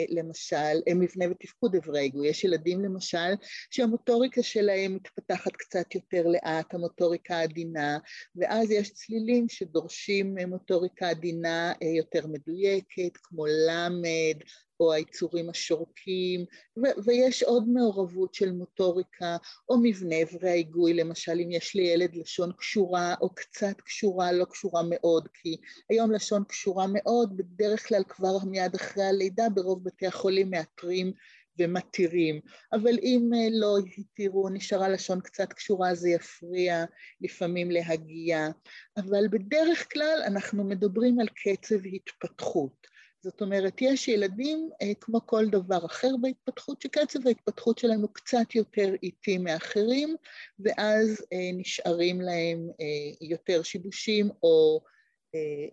למשל, 0.09 0.81
מבנה 0.97 1.25
ותפקוד 1.31 1.77
אברי 1.77 1.99
ההיגוי, 1.99 2.29
יש 2.29 2.45
ילדים 2.45 2.81
למשל 2.81 3.35
שהמוטוריקה 3.71 4.43
שלהם 4.43 4.95
מתפתחת 4.95 5.53
קצת 5.53 5.95
יותר 5.95 6.27
לאט, 6.27 6.75
המוטוריקה 6.75 7.41
עדינה, 7.41 7.99
ואז 8.37 8.71
יש 8.71 8.93
צלילים 8.93 9.49
שדורשים 9.49 10.37
מוטוריקה 10.49 11.09
עדינה 11.09 11.73
יותר 11.97 12.27
מדויקת, 12.27 13.17
כמו 13.23 13.47
למד, 13.47 14.43
או 14.81 14.93
היצורים 14.93 15.51
השורקים, 15.51 16.45
ו- 16.79 17.05
ויש 17.05 17.43
עוד 17.43 17.69
מעורבות 17.69 18.35
של 18.35 18.53
מוטוריקה, 18.53 19.37
או 19.69 19.79
מבנה 19.83 20.23
אברי 20.23 20.51
ההיגוי, 20.51 20.95
למשל 20.95 21.33
אם 21.45 21.51
יש 21.51 21.75
לילד 21.75 22.17
לשון 22.17 22.53
קשורה 22.53 23.15
או 23.21 23.35
קצת 23.35 23.81
קשורה, 23.81 24.33
לא 24.33 24.45
קשורה 24.45 24.83
מאוד, 24.91 25.29
כי 25.35 25.57
היום 25.91 26.13
לשון 26.13 26.45
קשורה 26.45 26.87
מאוד, 26.93 27.37
בדרך 27.37 27.89
כלל 27.89 28.03
כבר 28.09 28.39
מיד 28.47 28.75
אחרי 28.75 29.05
הלידה 29.05 29.49
ברוב 29.49 29.85
בתי 29.85 30.07
החולים 30.07 30.51
מאתרים 30.51 31.13
ומתירים, 31.59 32.41
אבל 32.73 32.99
אם 33.03 33.31
אה, 33.35 33.49
לא 33.51 33.77
התירו, 33.99 34.49
נשארה 34.49 34.89
לשון 34.89 35.21
קצת 35.21 35.53
קשורה, 35.53 35.95
זה 35.95 36.09
יפריע 36.09 36.85
לפעמים 37.21 37.71
להגיע, 37.71 38.49
אבל 38.97 39.29
בדרך 39.31 39.93
כלל 39.93 40.23
אנחנו 40.27 40.65
מדברים 40.65 41.21
על 41.21 41.29
קצב 41.29 41.87
התפתחות. 41.95 42.96
זאת 43.27 43.41
אומרת, 43.41 43.83
יש 43.83 44.09
ילדים, 44.09 44.71
אה, 44.83 44.93
כמו 45.01 45.27
כל 45.27 45.47
דבר 45.47 45.87
אחר 45.87 46.09
בהתפתחות, 46.21 46.83
שקצב 46.83 47.27
ההתפתחות 47.27 47.79
שלהם 47.79 48.01
הוא 48.01 48.09
קצת 48.13 48.55
יותר 48.55 48.95
איטי 49.03 49.39
מאחרים, 49.39 50.17
ואז 50.59 51.27
אה, 51.33 51.51
נשארים 51.53 52.21
להם 52.21 52.69
אה, 52.81 53.27
יותר 53.29 53.63
שיבושים, 53.63 54.31
או 54.43 54.81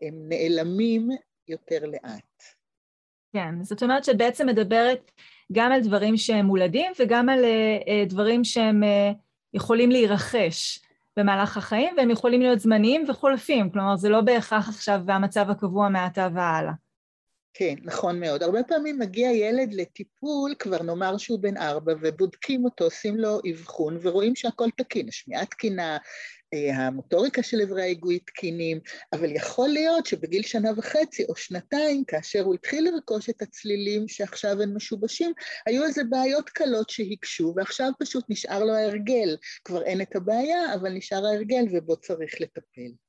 הם 0.02 0.30
נעלמים 0.30 1.10
יותר 1.48 1.86
לאט. 1.86 2.44
כן, 3.34 3.64
זאת 3.64 3.84
אומרת 3.84 4.04
שאת 4.04 4.18
בעצם 4.18 4.48
מדברת 4.48 5.12
גם 5.52 5.72
על 5.72 5.82
דברים 5.82 6.18
שהם 6.18 6.46
מולדים 6.46 6.92
וגם 7.00 7.30
על 7.30 7.46
דברים 8.08 8.44
שהם 8.44 8.84
יכולים 9.54 9.92
להירכש 9.92 10.80
במהלך 11.18 11.58
החיים, 11.58 11.94
והם 11.98 12.10
יכולים 12.10 12.42
להיות 12.42 12.60
זמניים 12.60 13.06
וחולפים, 13.10 13.70
כלומר 13.70 13.96
זה 13.96 14.10
לא 14.10 14.22
בהכרח 14.22 14.70
עכשיו 14.70 15.02
המצב 15.08 15.50
הקבוע 15.50 15.90
מעתה 15.90 16.28
והלאה. 16.34 16.74
כן, 17.54 17.76
נכון 17.84 18.20
מאוד. 18.20 18.44
הרבה 18.44 18.64
פעמים 18.64 19.00
מגיע 19.00 19.32
ילד 19.32 19.74
לטיפול, 19.74 20.56
כבר 20.60 20.84
נאמר 20.84 21.18
שהוא 21.18 21.40
בן 21.40 21.58
ארבע, 21.58 21.94
ובודקים 22.02 22.66
אותו, 22.66 22.84
עושים 22.84 23.18
לו 23.18 23.40
אבחון, 23.52 23.98
ורואים 24.02 24.36
שהכל 24.36 24.70
תקין, 24.78 25.08
השמיעה 25.10 25.46
תקינה, 25.46 25.98
אה, 26.54 26.76
המוטוריקה 26.76 27.44
של 27.44 27.62
אברי 27.62 27.82
ההיגוי 27.82 28.20
תקינים, 28.20 28.80
אבל 29.14 29.36
יכול 29.36 29.70
להיות 29.70 30.06
שבגיל 30.06 30.44
שנה 30.44 30.70
וחצי 30.78 31.26
או 31.30 31.36
שנתיים, 31.36 32.04
כאשר 32.08 32.42
הוא 32.44 32.54
התחיל 32.54 32.90
לרכוש 32.90 33.30
את 33.30 33.42
הצלילים 33.42 34.08
שעכשיו 34.08 34.62
הם 34.62 34.76
משובשים, 34.76 35.34
היו 35.66 35.84
איזה 35.84 36.04
בעיות 36.04 36.50
קלות 36.50 36.90
שהיקשו, 36.90 37.54
ועכשיו 37.56 37.92
פשוט 38.00 38.26
נשאר 38.30 38.64
לו 38.64 38.74
ההרגל. 38.74 39.38
כבר 39.66 39.84
אין 39.84 40.02
את 40.02 40.16
הבעיה, 40.16 40.74
אבל 40.74 40.90
נשאר 40.90 41.26
ההרגל 41.26 41.66
ובו 41.72 41.96
צריך 41.96 42.42
לטפל. 42.42 43.03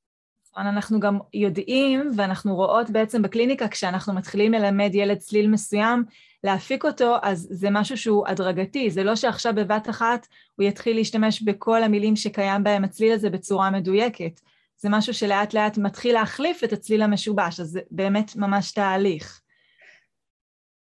נכון, 0.54 0.66
אנחנו 0.66 1.00
גם 1.00 1.18
יודעים 1.34 2.11
ואנחנו 2.16 2.54
רואות 2.54 2.90
בעצם 2.90 3.23
בקליניקה 3.23 3.68
כשאנחנו 3.68 4.14
מתחילים 4.14 4.52
ללמד 4.52 4.90
ילד 4.94 5.18
צליל 5.18 5.50
מסוים, 5.50 6.04
להפיק 6.44 6.84
אותו, 6.84 7.16
אז 7.23 7.49
זה 7.50 7.70
משהו 7.70 7.96
שהוא 7.96 8.28
הדרגתי, 8.28 8.90
זה 8.90 9.04
לא 9.04 9.16
שעכשיו 9.16 9.54
בבת 9.56 9.90
אחת 9.90 10.26
הוא 10.56 10.66
יתחיל 10.66 10.96
להשתמש 10.96 11.42
בכל 11.42 11.82
המילים 11.82 12.16
שקיים 12.16 12.64
בהם 12.64 12.84
הצליל 12.84 13.12
הזה 13.12 13.30
בצורה 13.30 13.70
מדויקת. 13.70 14.40
זה 14.76 14.88
משהו 14.88 15.14
שלאט 15.14 15.54
לאט 15.54 15.78
מתחיל 15.78 16.14
להחליף 16.14 16.64
את 16.64 16.73
הצליל 16.73 17.02
המשובש, 17.02 17.61
אז 17.61 17.66
זה 17.66 17.80
באמת 17.90 18.37
ממש 18.37 18.73
תהליך. 18.73 19.40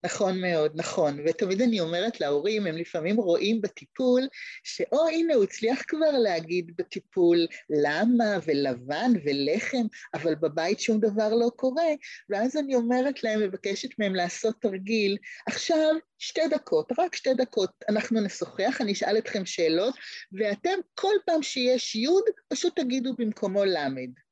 נכון 0.05 0.41
מאוד, 0.41 0.73
נכון. 0.75 1.19
ותמיד 1.27 1.63
אני 1.63 1.81
אומרת 1.81 2.21
להורים, 2.21 2.67
הם 2.67 2.77
לפעמים 2.77 3.17
רואים 3.17 3.61
בטיפול, 3.61 4.23
שאו 4.65 5.09
הנה 5.09 5.35
הוא 5.35 5.45
הצליח 5.45 5.83
כבר 5.89 6.11
להגיד 6.11 6.73
בטיפול 6.77 7.47
למה 7.71 8.39
ולבן 8.47 9.13
ולחם, 9.25 9.87
אבל 10.15 10.35
בבית 10.35 10.81
שום 10.81 11.01
דבר 11.01 11.35
לא 11.35 11.51
קורה, 11.57 11.89
ואז 12.31 12.57
אני 12.57 12.75
אומרת 12.75 13.25
להם, 13.25 13.41
מבקשת 13.41 13.99
מהם 13.99 14.15
לעשות 14.15 14.55
תרגיל, 14.61 15.17
עכשיו 15.47 15.95
שתי 16.19 16.49
דקות, 16.51 16.93
רק 16.99 17.15
שתי 17.15 17.35
דקות, 17.35 17.71
אנחנו 17.89 18.21
נשוחח, 18.21 18.79
אני 18.81 18.93
אשאל 18.93 19.19
אתכם 19.19 19.47
שאלות, 19.47 19.95
ואתם 20.33 20.79
כל 20.95 21.15
פעם 21.27 21.43
שיש 21.43 21.97
י', 21.97 22.09
פשוט 22.49 22.81
תגידו 22.81 23.13
במקומו 23.19 23.65
למד. 23.65 24.26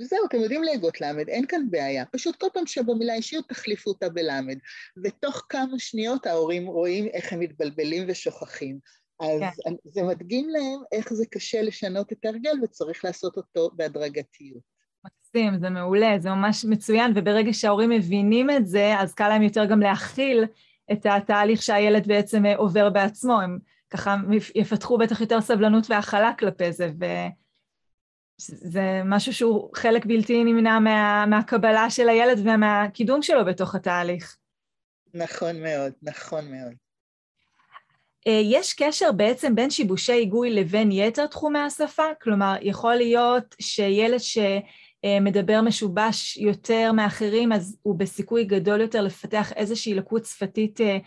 וזהו, 0.00 0.26
אתם 0.28 0.40
יודעים 0.40 0.62
להגות 0.62 1.00
למד, 1.00 1.28
אין 1.28 1.46
כאן 1.46 1.70
בעיה. 1.70 2.04
פשוט 2.12 2.36
כל 2.36 2.46
פעם 2.54 2.66
שבמילה 2.66 3.14
אישיות 3.14 3.48
תחליפו 3.48 3.90
אותה 3.90 4.08
בלמד. 4.08 4.58
ותוך 5.04 5.46
כמה 5.48 5.78
שניות 5.78 6.26
ההורים 6.26 6.66
רואים 6.66 7.06
איך 7.06 7.32
הם 7.32 7.40
מתבלבלים 7.40 8.04
ושוכחים. 8.08 8.78
אז 9.20 9.40
כן. 9.64 9.74
זה 9.84 10.02
מדגים 10.02 10.48
להם 10.48 10.82
איך 10.92 11.12
זה 11.12 11.24
קשה 11.26 11.62
לשנות 11.62 12.12
את 12.12 12.24
ההרגל 12.24 12.54
וצריך 12.62 13.04
לעשות 13.04 13.36
אותו 13.36 13.70
בהדרגתיות. 13.72 14.80
מקסים, 15.04 15.58
זה 15.60 15.70
מעולה, 15.70 16.18
זה 16.18 16.30
ממש 16.30 16.64
מצוין, 16.64 17.12
וברגע 17.14 17.52
שההורים 17.52 17.90
מבינים 17.90 18.50
את 18.50 18.66
זה, 18.66 18.94
אז 18.98 19.14
קל 19.14 19.28
להם 19.28 19.42
יותר 19.42 19.64
גם 19.64 19.80
להכיל 19.80 20.44
את 20.92 21.06
התהליך 21.06 21.62
שהילד 21.62 22.06
בעצם 22.06 22.46
עובר 22.46 22.90
בעצמו. 22.90 23.40
הם 23.40 23.58
ככה 23.90 24.16
יפתחו 24.54 24.98
בטח 24.98 25.20
יותר 25.20 25.40
סבלנות 25.40 25.90
והכלה 25.90 26.32
כלפי 26.38 26.72
זה, 26.72 26.90
ו... 27.00 27.04
זה 28.46 29.02
משהו 29.04 29.34
שהוא 29.34 29.70
חלק 29.74 30.06
בלתי 30.06 30.44
נמנע 30.44 30.78
מה, 30.78 31.26
מהקבלה 31.26 31.90
של 31.90 32.08
הילד 32.08 32.38
ומהקידום 32.44 33.22
שלו 33.22 33.44
בתוך 33.44 33.74
התהליך. 33.74 34.36
נכון 35.14 35.62
מאוד, 35.62 35.92
נכון 36.02 36.50
מאוד. 36.50 36.72
אה, 38.26 38.40
יש 38.44 38.74
קשר 38.74 39.12
בעצם 39.12 39.54
בין 39.54 39.70
שיבושי 39.70 40.12
היגוי 40.12 40.50
לבין 40.50 40.92
יתר 40.92 41.26
תחומי 41.26 41.58
השפה? 41.58 42.06
כלומר, 42.22 42.54
יכול 42.60 42.94
להיות 42.94 43.54
שילד 43.58 44.20
שמדבר 44.20 45.60
משובש 45.60 46.36
יותר 46.36 46.92
מאחרים, 46.92 47.52
אז 47.52 47.76
הוא 47.82 47.98
בסיכוי 47.98 48.44
גדול 48.44 48.80
יותר 48.80 49.02
לפתח 49.02 49.52
איזושהי 49.52 49.94
לקות 49.94 50.24
שפתית 50.24 50.80
אה, 50.80 50.98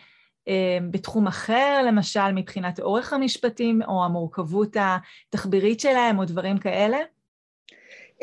אה, 0.48 0.78
בתחום 0.92 1.28
אחר, 1.28 1.82
למשל 1.88 2.32
מבחינת 2.32 2.80
אורך 2.80 3.14
המשפטים 3.14 3.82
או 3.82 4.06
המורכבות 4.06 4.78
התחבירית 4.80 5.80
שלהם 5.80 6.20
או 6.20 6.26
דברים 6.26 6.58
כאלה? 6.58 6.98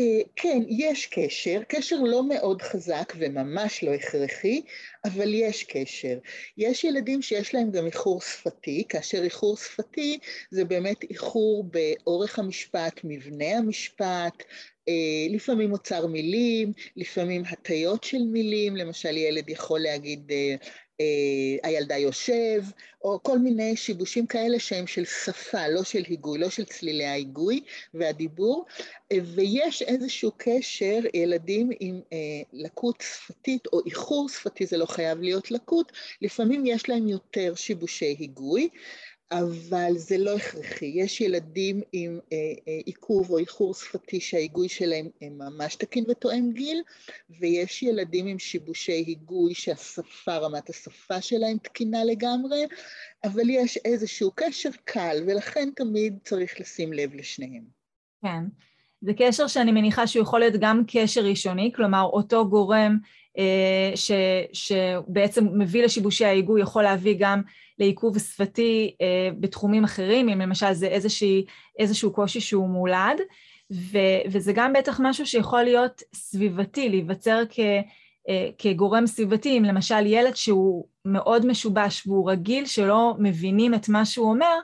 אה, 0.01 0.21
כן, 0.37 0.63
יש 0.69 1.07
קשר, 1.07 1.61
קשר 1.69 1.97
לא 1.97 2.29
מאוד 2.29 2.63
חזק 2.63 3.13
וממש 3.19 3.85
לא 3.85 3.95
הכרחי, 3.95 4.63
אבל 5.05 5.35
יש 5.35 5.65
קשר. 5.65 6.19
יש 6.59 6.85
ילדים 6.85 7.23
שיש 7.23 7.55
להם 7.55 7.71
גם 7.71 7.87
איחור 7.87 8.21
שפתי, 8.21 8.85
כאשר 8.89 9.23
איחור 9.23 9.57
שפתי 9.57 10.19
זה 10.51 10.65
באמת 10.65 11.03
איחור 11.03 11.65
באורך 11.65 12.39
המשפט, 12.39 13.01
מבנה 13.05 13.59
המשפט, 13.59 14.43
אה, 14.89 15.27
לפעמים 15.31 15.73
אוצר 15.73 16.07
מילים, 16.07 16.73
לפעמים 16.97 17.43
הטיות 17.47 18.05
של 18.05 18.23
מילים, 18.23 18.77
למשל 18.77 19.17
ילד 19.17 19.51
יכול 19.51 19.81
להגיד 19.81 20.33
אה, 20.33 20.55
הילדה 21.63 21.97
יושב, 21.97 22.63
או 23.05 23.23
כל 23.23 23.39
מיני 23.39 23.77
שיבושים 23.77 24.27
כאלה 24.27 24.59
שהם 24.59 24.87
של 24.87 25.05
שפה, 25.05 25.69
לא 25.69 25.85
של 25.85 26.03
היגוי, 26.09 26.39
לא 26.39 26.51
של 26.51 26.65
צלילי 26.65 27.05
ההיגוי 27.05 27.61
והדיבור, 27.95 28.67
אה, 29.13 29.19
ויש 29.35 29.83
איזשהו 29.83 30.31
קשר, 30.37 30.99
ילדים 31.15 31.71
עם 31.81 32.01
אה, 32.13 32.19
לקות 32.53 33.01
שפתית 33.01 33.67
או 33.73 33.81
איחור 33.87 34.29
שפתי, 34.29 34.67
זה 34.67 34.77
לא 34.77 34.87
חייב 34.87 35.21
להיות 35.21 35.51
לקות, 35.51 35.93
לפעמים 36.23 36.67
יש 36.67 36.89
להם 36.89 37.09
יותר 37.09 37.55
שיבושי 37.55 38.17
היגוי. 38.19 38.69
אבל 39.33 39.93
זה 39.97 40.19
לא 40.19 40.37
הכרחי. 40.37 40.93
יש 40.95 41.21
ילדים 41.21 41.81
עם 41.93 42.19
אה, 42.33 42.37
אה, 42.69 42.81
עיכוב 42.87 43.31
או 43.31 43.39
איחור 43.39 43.75
שפתי 43.75 44.21
שההיגוי 44.21 44.69
שלהם 44.69 45.09
ממש 45.23 45.77
תקין 45.77 46.05
ותואם 46.09 46.51
גיל, 46.53 46.83
ויש 47.41 47.83
ילדים 47.83 48.27
עם 48.27 48.39
שיבושי 48.39 48.93
היגוי 48.93 49.55
שהשפה, 49.55 50.37
רמת 50.37 50.71
השפה 50.71 51.21
שלהם 51.21 51.57
תקינה 51.63 52.05
לגמרי, 52.05 52.65
אבל 53.25 53.51
יש 53.51 53.77
איזשהו 53.77 54.31
קשר 54.35 54.71
קל, 54.85 55.17
ולכן 55.27 55.69
תמיד 55.77 56.19
צריך 56.25 56.61
לשים 56.61 56.93
לב 56.93 57.15
לשניהם. 57.15 57.65
כן. 58.23 58.45
זה 59.01 59.13
קשר 59.17 59.47
שאני 59.47 59.73
מניחה 59.73 60.07
שהוא 60.07 60.23
יכול 60.23 60.41
להיות 60.41 60.55
גם 60.61 60.83
קשר 60.87 61.21
ראשוני, 61.21 61.73
כלומר 61.75 62.03
אותו 62.03 62.49
גורם 62.49 62.99
אה, 63.39 63.93
ש, 63.95 64.11
שבעצם 64.53 65.47
מביא 65.59 65.85
לשיבושי 65.85 66.25
ההיגוי 66.25 66.61
יכול 66.63 66.83
להביא 66.83 67.17
גם 67.19 67.43
לעיכוב 67.81 68.19
שפתי 68.19 68.95
אה, 69.01 69.29
בתחומים 69.41 69.85
אחרים, 69.85 70.29
אם 70.29 70.41
למשל 70.41 70.73
זה 70.73 70.87
איזושהי, 70.87 71.45
איזשהו 71.79 72.13
קושי 72.13 72.41
שהוא 72.41 72.69
מולד, 72.69 73.21
ו, 73.73 73.99
וזה 74.31 74.53
גם 74.53 74.73
בטח 74.73 75.01
משהו 75.03 75.27
שיכול 75.27 75.63
להיות 75.63 76.03
סביבתי, 76.15 76.89
להיווצר 76.89 77.43
כ, 77.51 77.59
אה, 78.29 78.49
כגורם 78.59 79.07
סביבתי, 79.07 79.59
אם 79.59 79.65
למשל 79.65 80.07
ילד 80.07 80.37
שהוא 80.37 80.85
מאוד 81.05 81.47
משובש 81.47 82.07
והוא 82.07 82.31
רגיל 82.31 82.67
שלא 82.67 83.15
מבינים 83.19 83.75
את 83.75 83.89
מה 83.89 84.05
שהוא 84.05 84.31
אומר, 84.31 84.59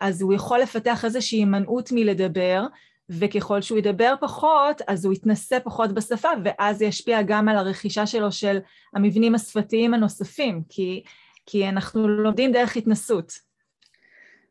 אז 0.00 0.22
הוא 0.22 0.34
יכול 0.34 0.58
לפתח 0.58 1.04
איזושהי 1.04 1.38
הימנעות 1.38 1.92
מלדבר, 1.92 2.66
וככל 3.08 3.60
שהוא 3.60 3.78
ידבר 3.78 4.14
פחות, 4.20 4.82
אז 4.88 5.04
הוא 5.04 5.14
יתנסה 5.14 5.60
פחות 5.60 5.92
בשפה, 5.92 6.28
ואז 6.44 6.78
זה 6.78 6.84
ישפיע 6.84 7.22
גם 7.22 7.48
על 7.48 7.56
הרכישה 7.56 8.06
שלו 8.06 8.32
של 8.32 8.58
המבנים 8.94 9.34
השפתיים 9.34 9.94
הנוספים, 9.94 10.62
כי, 10.68 11.02
כי 11.46 11.68
אנחנו 11.68 12.08
לומדים 12.08 12.52
דרך 12.52 12.76
התנסות. 12.76 13.32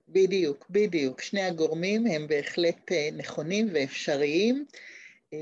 בדיוק, 0.10 0.66
בדיוק. 0.70 1.22
שני 1.22 1.42
הגורמים 1.42 2.08
הם 2.08 2.28
בהחלט 2.28 2.92
אה, 2.92 3.10
נכונים 3.18 3.68
ואפשריים, 3.74 4.66
אה, 5.34 5.38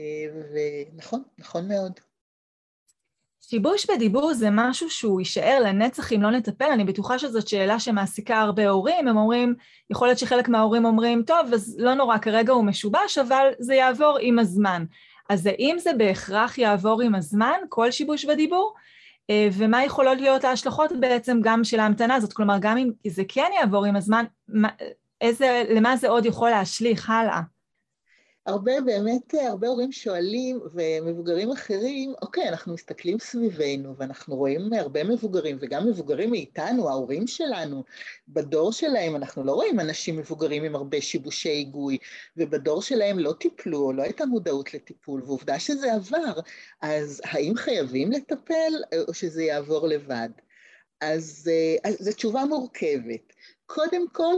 ונכון, 0.54 1.24
נכון 1.38 1.68
מאוד. 1.68 2.00
שיבוש 3.42 3.90
בדיבור 3.90 4.34
זה 4.34 4.48
משהו 4.52 4.90
שהוא 4.90 5.22
יישאר 5.22 5.60
לנצח 5.66 6.14
אם 6.14 6.22
לא 6.22 6.32
נטפל, 6.32 6.72
אני 6.74 6.84
בטוחה 6.84 7.20
שזאת 7.20 7.48
שאלה 7.48 7.80
שמעסיקה 7.80 8.40
הרבה 8.40 8.70
הורים, 8.70 9.08
הם 9.08 9.18
אומרים, 9.18 9.56
יכול 9.90 10.08
להיות 10.08 10.20
שחלק 10.20 10.50
מההורים 10.50 10.86
אומרים, 10.86 11.24
טוב, 11.24 11.54
אז 11.54 11.76
לא 11.80 11.94
נורא, 11.94 12.18
כרגע 12.18 12.54
הוא 12.54 12.66
משובש, 12.66 13.18
אבל 13.18 13.52
זה 13.60 13.76
יעבור 13.76 14.18
עם 14.22 14.40
הזמן. 14.40 14.86
אז 15.30 15.46
האם 15.46 15.76
זה 15.80 15.92
בהכרח 15.98 16.58
יעבור 16.58 17.02
עם 17.02 17.16
הזמן, 17.16 17.58
כל 17.70 17.92
שיבוש 17.92 18.26
בדיבור? 18.26 18.74
אה, 19.30 19.48
ומה 19.54 19.84
יכולות 19.84 20.22
להיות 20.22 20.44
ההשלכות 20.44 20.92
בעצם 21.00 21.40
גם 21.44 21.64
של 21.64 21.80
ההמתנה 21.80 22.16
הזאת? 22.16 22.34
כלומר, 22.34 22.58
גם 22.62 22.78
אם 22.78 22.90
זה 23.08 23.24
כן 23.28 23.50
יעבור 23.60 23.86
עם 23.86 23.96
הזמן, 23.96 24.26
איזה, 25.22 25.64
למה 25.70 25.98
זה 25.98 26.10
עוד 26.10 26.26
יכול 26.26 26.50
להשליך 26.50 27.10
הלאה? 27.10 27.42
הרבה, 28.46 28.82
באמת, 28.82 29.34
הרבה 29.34 29.68
הורים 29.68 29.92
שואלים, 29.92 30.60
ומבוגרים 30.74 31.52
אחרים, 31.52 32.14
אוקיי, 32.22 32.50
אנחנו 32.50 32.74
מסתכלים 32.74 33.20
סביבנו, 33.20 33.98
ואנחנו 33.98 34.36
רואים 34.36 34.74
הרבה 34.74 35.04
מבוגרים, 35.04 35.58
וגם 35.62 35.88
מבוגרים 35.88 36.32
מאיתנו, 36.32 36.90
ההורים 36.90 37.28
שלנו, 37.28 37.84
בדור 38.28 38.72
שלהם 38.72 39.16
אנחנו 39.16 39.44
לא 39.44 39.52
רואים 39.52 39.80
אנשים 39.80 40.18
מבוגרים 40.18 40.64
עם 40.64 40.76
הרבה 40.76 41.02
שיבושי 41.02 41.50
היגוי, 41.50 41.98
ובדור 42.38 42.82
שלהם 42.82 43.20
לא 43.20 43.34
טיפלו, 43.40 43.78
או 43.78 43.94
לא 43.94 44.04
הייתה 44.04 44.26
מודעות 44.26 44.74
לטיפול, 44.74 45.24
ועובדה 45.26 45.60
שזה 45.60 45.94
עבר, 45.94 46.40
אז 46.82 47.22
האם 47.26 47.56
חייבים 47.56 48.12
לטפל, 48.12 48.74
או 49.08 49.14
שזה 49.14 49.44
יעבור 49.44 49.88
לבד? 49.88 50.30
אז, 51.02 51.52
אז 51.84 51.98
זו 52.00 52.12
תשובה 52.14 52.46
מורכבת. 52.46 53.34
קודם 53.66 54.10
כל, 54.12 54.34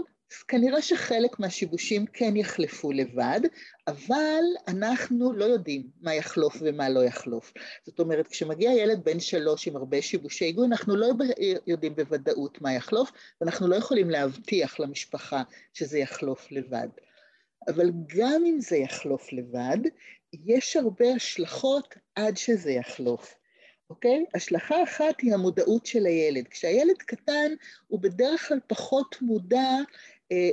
כנראה 0.48 0.82
שחלק 0.82 1.39
מהשיבושים 1.39 2.06
כן 2.06 2.36
יחלפו 2.36 2.91
לבד, 2.91 3.39
אבל 3.88 4.44
אנחנו 4.67 5.34
לא 5.34 5.46
יודעים 5.46 5.88
מה 6.02 6.15
יחלוף 6.15 6.58
ומה 6.62 6.89
לא 6.89 7.04
יחלוף. 7.04 7.54
זאת 7.86 8.00
אומרת, 8.00 8.28
כשמגיע 8.28 8.72
ילד 8.72 9.04
בן 9.04 9.20
שלוש 9.20 9.67
עם 9.67 9.76
הרבה 9.76 10.02
שיבושי 10.02 10.46
היגוי, 10.46 10.67
אנחנו 10.67 10.96
לא 10.96 11.08
יודעים 11.67 11.96
בוודאות 11.96 12.62
מה 12.62 12.74
יחלוף, 12.74 13.12
ואנחנו 13.41 13.67
לא 13.67 13.76
יכולים 13.76 14.10
להבטיח 14.10 14.80
למשפחה 14.80 15.44
שזה 15.74 16.00
יחלוף 16.00 16.52
לבד. 16.52 16.88
אבל 17.67 17.91
גם 18.08 18.44
אם 18.46 18.60
זה 18.60 18.78
יחלוף 18.78 19.34
לבד, 19.34 19.78
יש 20.46 20.76
הרבה 20.76 21.06
השלכות 21.15 21.96
עד 22.15 22.38
שזה 22.38 22.72
יחלוף. 22.72 23.36
אוקיי? 23.89 24.26
השלכה 24.36 24.84
אחת 24.84 25.22
היא 25.22 25.34
המודעות 25.34 25.86
של 25.86 26.06
הילד. 26.06 26.48
כשהילד 26.48 26.98
קטן 26.98 27.52
הוא 27.88 28.00
בדרך 28.00 28.48
כלל 28.48 28.60
פחות 28.67 29.15
מודע 29.22 29.70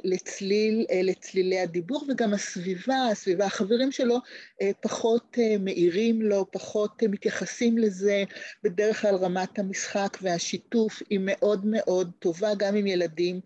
לצליל, 0.04 0.86
אה, 0.90 1.02
לצלילי 1.02 1.60
הדיבור, 1.60 2.04
וגם 2.08 2.34
הסביבה, 2.34 3.06
הסביבה, 3.12 3.46
החברים 3.46 3.92
שלו 3.92 4.16
אה, 4.62 4.70
פחות 4.80 5.38
מאירים 5.60 6.22
לו, 6.22 6.50
פחות 6.50 7.02
מתייחסים 7.02 7.78
לזה, 7.78 8.24
בדרך 8.62 9.00
כלל 9.00 9.14
רמת 9.14 9.58
המשחק 9.58 10.18
והשיתוף 10.22 11.02
היא 11.10 11.20
מאוד 11.22 11.66
מאוד 11.66 12.10
טובה, 12.18 12.54
גם 12.54 12.76
עם 12.76 12.86
ילדים 12.86 13.40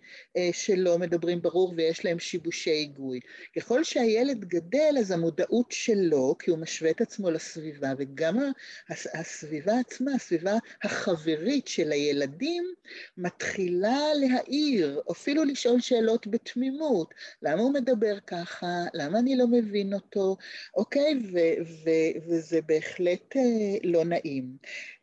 שלא 0.52 0.98
מדברים 0.98 1.42
ברור 1.42 1.74
ויש 1.76 2.04
להם 2.04 2.18
שיבושי 2.18 2.70
היגוי. 2.70 3.20
ככל 3.56 3.84
שהילד 3.84 4.44
גדל, 4.44 4.94
אז 5.00 5.10
המודעות 5.10 5.72
שלו, 5.72 6.36
כי 6.38 6.50
הוא 6.50 6.58
משווה 6.58 6.90
את 6.90 7.00
עצמו 7.00 7.30
לסביבה, 7.30 7.92
וגם 7.98 8.38
הסביבה 9.14 9.72
עצמה, 9.78 10.12
הסביבה 10.14 10.54
החברית 10.82 11.68
של 11.68 11.92
הילדים, 11.92 12.64
מתחילה 13.18 14.00
להעיר, 14.14 15.00
אפילו 15.10 15.44
לשאול 15.44 15.80
שאלות 15.80 16.21
שאלות 16.22 16.26
בתמימות, 16.26 17.14
למה 17.42 17.62
הוא 17.62 17.72
מדבר 17.72 18.18
ככה, 18.26 18.84
למה 18.94 19.18
אני 19.18 19.36
לא 19.36 19.46
מבין 19.46 19.94
אותו, 19.94 20.36
אוקיי? 20.76 21.18
ו- 21.32 21.62
ו- 21.84 22.28
וזה 22.28 22.60
בהחלט 22.66 23.36
אה, 23.36 23.42
לא 23.84 24.04
נעים. 24.04 24.56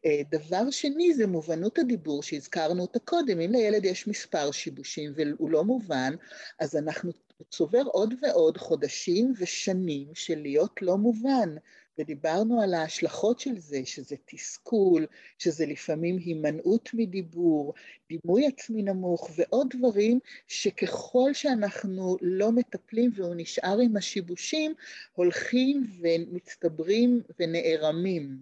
אה, 0.05 0.21
דבר 0.32 0.71
שני 0.71 1.13
זה 1.13 1.27
מובנות 1.27 1.79
הדיבור 1.79 2.23
שהזכרנו 2.23 2.82
אותה 2.82 2.99
קודם, 2.99 3.39
אם 3.39 3.51
לילד 3.51 3.86
יש 3.86 4.08
מספר 4.08 4.51
שיבושים 4.51 5.13
והוא 5.15 5.49
לא 5.49 5.63
מובן, 5.63 6.13
אז 6.60 6.75
אנחנו 6.75 7.12
צובר 7.49 7.84
עוד 7.86 8.13
ועוד 8.21 8.58
חודשים 8.58 9.34
ושנים 9.38 10.08
של 10.13 10.39
להיות 10.41 10.82
לא 10.82 10.97
מובן. 10.97 11.55
ודיברנו 12.00 12.62
על 12.62 12.74
ההשלכות 12.74 13.40
של 13.40 13.58
זה, 13.58 13.82
שזה 13.86 14.16
תסכול, 14.26 15.06
שזה 15.38 15.66
לפעמים 15.66 16.18
הימנעות 16.18 16.90
מדיבור, 16.94 17.74
דימוי 18.10 18.48
עצמי 18.48 18.84
נמוך 18.84 19.30
ועוד 19.36 19.68
דברים 19.78 20.20
שככל 20.48 21.34
שאנחנו 21.34 22.18
לא 22.22 22.52
מטפלים 22.52 23.12
והוא 23.16 23.36
נשאר 23.38 23.80
עם 23.80 23.98
השיבושים, 23.98 24.74
הולכים 25.16 25.88
ומצטברים 26.02 27.22
ונערמים. 27.40 28.38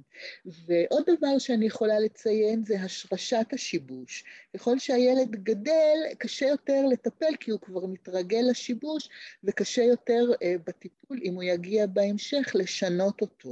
ועוד 0.46 1.04
דבר 1.18 1.40
שאני 1.40 1.66
יכולה 1.66 2.00
לציין 2.00 2.66
זה 2.66 2.82
השרשת 2.82 3.46
השיבוש. 3.54 4.24
ככל 4.54 4.80
שהילד 4.80 5.32
גדל, 5.32 5.98
קשה 6.18 6.46
יותר 6.46 6.86
לטפל 6.92 7.36
כי 7.40 7.52
הוא 7.52 7.60
כבר 7.60 7.86
מתרגל 7.86 8.42
לשיבוש 8.50 9.10
וקשה 9.44 9.84
יותר 9.84 10.24
uh, 10.34 10.38
בטיפול, 10.68 11.20
אם 11.24 11.34
הוא 11.34 11.44
יגיע 11.44 11.86
בהמשך, 11.86 12.52
לשנות 12.56 13.22
אותו. 13.22 13.47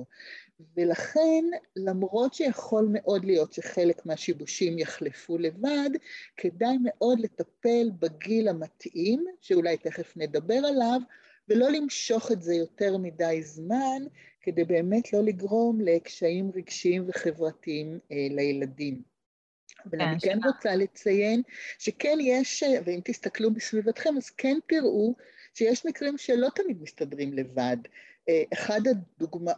ולכן, 0.77 1.45
למרות 1.75 2.33
שיכול 2.33 2.87
מאוד 2.91 3.25
להיות 3.25 3.53
שחלק 3.53 4.05
מהשיבושים 4.05 4.79
יחלפו 4.79 5.37
לבד, 5.37 5.89
כדאי 6.37 6.77
מאוד 6.83 7.19
לטפל 7.19 7.89
בגיל 7.99 8.47
המתאים, 8.47 9.25
שאולי 9.41 9.77
תכף 9.77 10.13
נדבר 10.17 10.61
עליו, 10.67 11.01
ולא 11.49 11.71
למשוך 11.71 12.31
את 12.31 12.41
זה 12.41 12.55
יותר 12.55 12.97
מדי 12.97 13.43
זמן, 13.43 14.03
כדי 14.41 14.63
באמת 14.63 15.13
לא 15.13 15.23
לגרום 15.23 15.81
לקשיים 15.81 16.51
רגשיים 16.55 17.05
וחברתיים 17.07 17.99
אה, 18.11 18.27
לילדים. 18.31 19.01
אבל 19.85 20.01
אני 20.01 20.19
כן 20.19 20.39
רוצה 20.45 20.75
לציין 20.75 21.41
שכן 21.79 22.17
יש, 22.21 22.63
ואם 22.85 22.99
תסתכלו 23.03 23.53
בסביבתכם, 23.53 24.17
אז 24.17 24.29
כן 24.29 24.57
תראו 24.67 25.15
שיש 25.53 25.85
מקרים 25.85 26.17
שלא 26.17 26.47
תמיד 26.55 26.81
מסתדרים 26.81 27.33
לבד. 27.33 27.77
אחד 28.53 28.81
הדוגמה, 28.87 29.51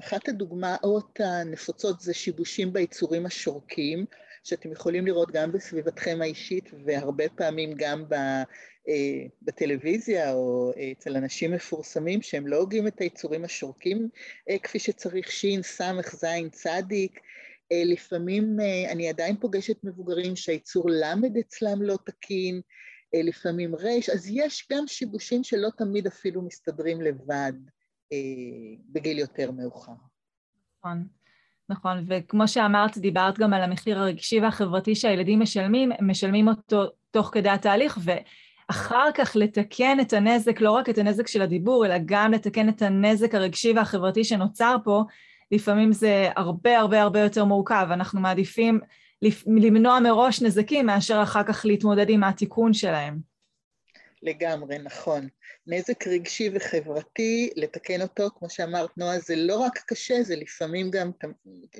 אחת 0.00 0.28
הדוגמאות 0.28 1.20
הנפוצות 1.20 2.00
זה 2.00 2.14
שיבושים 2.14 2.72
ביצורים 2.72 3.26
השורקים, 3.26 4.06
שאתם 4.44 4.72
יכולים 4.72 5.06
לראות 5.06 5.30
גם 5.30 5.52
בסביבתכם 5.52 6.18
האישית 6.22 6.70
והרבה 6.84 7.24
פעמים 7.28 7.72
גם 7.76 8.04
בטלוויזיה 9.42 10.32
או 10.32 10.72
אצל 10.92 11.16
אנשים 11.16 11.52
מפורסמים 11.52 12.22
שהם 12.22 12.46
לא 12.46 12.56
הוגים 12.56 12.86
את 12.86 13.00
היצורים 13.00 13.44
השורקים 13.44 14.08
כפי 14.62 14.78
שצריך, 14.78 15.30
שין, 15.30 15.62
סמך, 15.62 16.16
זין, 16.16 16.50
צדיק. 16.50 17.20
לפעמים 17.72 18.56
אני 18.90 19.08
עדיין 19.08 19.36
פוגשת 19.36 19.84
מבוגרים 19.84 20.36
שהייצור 20.36 20.90
למד 20.90 21.36
אצלם 21.36 21.82
לא 21.82 21.98
תקין, 22.06 22.60
לפעמים 23.14 23.74
רייש, 23.74 24.10
אז 24.10 24.26
יש 24.30 24.68
גם 24.72 24.86
שיבושים 24.86 25.44
שלא 25.44 25.68
תמיד 25.78 26.06
אפילו 26.06 26.42
מסתדרים 26.42 27.00
לבד 27.00 27.52
בגיל 28.92 29.18
יותר 29.18 29.50
מאוחר. 29.50 29.92
נכון. 30.78 31.06
נכון, 31.68 32.04
וכמו 32.08 32.48
שאמרת, 32.48 32.98
דיברת 32.98 33.38
גם 33.38 33.52
על 33.54 33.62
המחיר 33.62 33.98
הרגשי 33.98 34.40
והחברתי 34.40 34.94
שהילדים 34.94 35.40
משלמים, 35.40 35.92
הם 35.98 36.10
משלמים 36.10 36.48
אותו 36.48 36.84
תוך 37.10 37.30
כדי 37.32 37.48
התהליך, 37.48 37.98
ואחר 38.02 39.08
כך 39.14 39.36
לתקן 39.36 40.00
את 40.00 40.12
הנזק, 40.12 40.60
לא 40.60 40.70
רק 40.70 40.88
את 40.88 40.98
הנזק 40.98 41.26
של 41.26 41.42
הדיבור, 41.42 41.86
אלא 41.86 41.94
גם 42.04 42.32
לתקן 42.32 42.68
את 42.68 42.82
הנזק 42.82 43.34
הרגשי 43.34 43.72
והחברתי 43.72 44.24
שנוצר 44.24 44.76
פה, 44.84 45.02
לפעמים 45.52 45.92
זה 45.92 46.28
הרבה 46.36 46.78
הרבה 46.78 47.02
הרבה 47.02 47.20
יותר 47.20 47.44
מורכב. 47.44 47.88
אנחנו 47.90 48.20
מעדיפים 48.20 48.80
למנוע 49.46 50.00
מראש 50.00 50.42
נזקים 50.42 50.86
מאשר 50.86 51.22
אחר 51.22 51.42
כך 51.42 51.66
להתמודד 51.66 52.10
עם 52.10 52.24
התיקון 52.24 52.72
שלהם. 52.72 53.18
לגמרי, 54.22 54.78
נכון. 54.78 55.28
נזק 55.66 56.06
רגשי 56.06 56.50
וחברתי, 56.54 57.50
לתקן 57.56 58.02
אותו, 58.02 58.28
כמו 58.38 58.50
שאמרת, 58.50 58.90
נועה, 58.96 59.18
זה 59.18 59.36
לא 59.36 59.56
רק 59.56 59.78
קשה, 59.86 60.22
זה 60.22 60.36
לפעמים 60.36 60.90
גם 60.90 61.10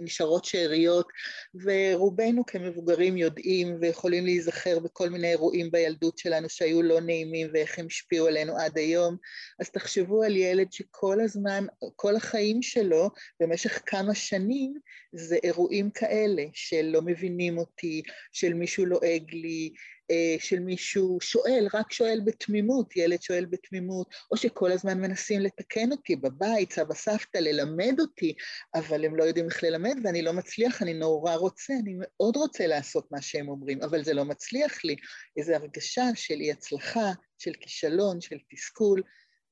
נשארות 0.01 0.45
שאריות, 0.45 1.09
ורובנו 1.55 2.47
כמבוגרים 2.47 3.17
יודעים 3.17 3.77
ויכולים 3.81 4.25
להיזכר 4.25 4.79
בכל 4.79 5.09
מיני 5.11 5.31
אירועים 5.31 5.71
בילדות 5.71 6.19
שלנו 6.19 6.49
שהיו 6.49 6.83
לא 6.83 7.01
נעימים 7.01 7.49
ואיך 7.53 7.79
הם 7.79 7.87
השפיעו 7.87 8.27
עלינו 8.27 8.59
עד 8.59 8.79
היום. 8.79 9.17
אז 9.61 9.71
תחשבו 9.71 10.23
על 10.23 10.37
ילד 10.37 10.73
שכל 10.73 11.21
הזמן, 11.21 11.67
כל 11.97 12.17
החיים 12.17 12.63
שלו, 12.63 13.11
במשך 13.41 13.83
כמה 13.87 14.15
שנים, 14.15 14.75
זה 15.13 15.37
אירועים 15.45 15.91
כאלה, 15.91 16.45
של 16.53 16.83
לא 16.83 17.03
מבינים 17.03 17.59
אותי, 17.59 18.03
של 18.33 18.55
מישהו 18.55 18.87
לועג 18.87 19.31
לי, 19.33 19.73
אה, 20.11 20.37
של 20.39 20.59
מישהו 20.59 21.19
שואל, 21.21 21.69
רק 21.75 21.93
שואל 21.93 22.21
בתמימות, 22.25 22.97
ילד 22.97 23.23
שואל 23.23 23.47
בתמימות, 23.57 24.15
או 24.31 24.37
שכל 24.37 24.73
הזמן 24.73 25.01
מנסים 25.01 25.41
לתקן 25.41 25.93
אותי 25.93 26.17
בבית, 26.17 26.73
סבא 26.73 26.95
סבתא, 26.95 27.39
ללמד 27.39 28.01
אותי, 28.01 28.35
אבל 28.75 29.05
הם 29.05 29.17
לא 29.17 29.25
יודעים 29.25 29.47
איך 29.47 29.65
ללמד 29.65 29.97
ואני 30.05 30.23
לא 30.23 30.33
מצליח, 30.33 30.83
אני 30.83 30.95
נורא 30.95 31.35
רוצה, 31.35 31.73
אני 31.83 31.97
מאוד 31.99 32.37
רוצה 32.37 32.67
לעשות 32.67 33.13
מה 33.13 33.23
שהם 33.23 33.49
אומרים, 33.49 33.83
אבל 33.83 34.05
זה 34.05 34.15
לא 34.15 34.25
מצליח 34.25 34.85
לי. 34.85 34.97
איזו 35.37 35.55
הרגשה 35.55 36.05
של 36.15 36.35
אי 36.35 36.53
הצלחה, 36.53 37.13
של 37.39 37.53
כישלון, 37.61 38.21
של 38.21 38.37
תסכול, 38.51 39.03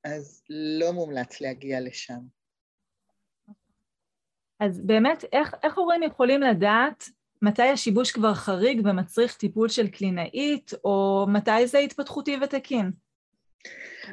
אז 0.03 0.43
לא 0.79 0.91
מומלץ 0.91 1.41
להגיע 1.41 1.81
לשם. 1.81 2.19
אז 4.59 4.81
באמת, 4.85 5.25
איך, 5.33 5.55
איך 5.63 5.77
הורים 5.77 6.03
יכולים 6.03 6.41
לדעת 6.41 7.03
מתי 7.41 7.63
השיבוש 7.63 8.11
כבר 8.11 8.33
חריג 8.33 8.81
ומצריך 8.85 9.37
טיפול 9.37 9.69
של 9.69 9.87
קלינאית, 9.87 10.71
או 10.83 11.25
מתי 11.29 11.67
זה 11.67 11.77
התפתחותי 11.77 12.37
ותקין? 12.41 12.91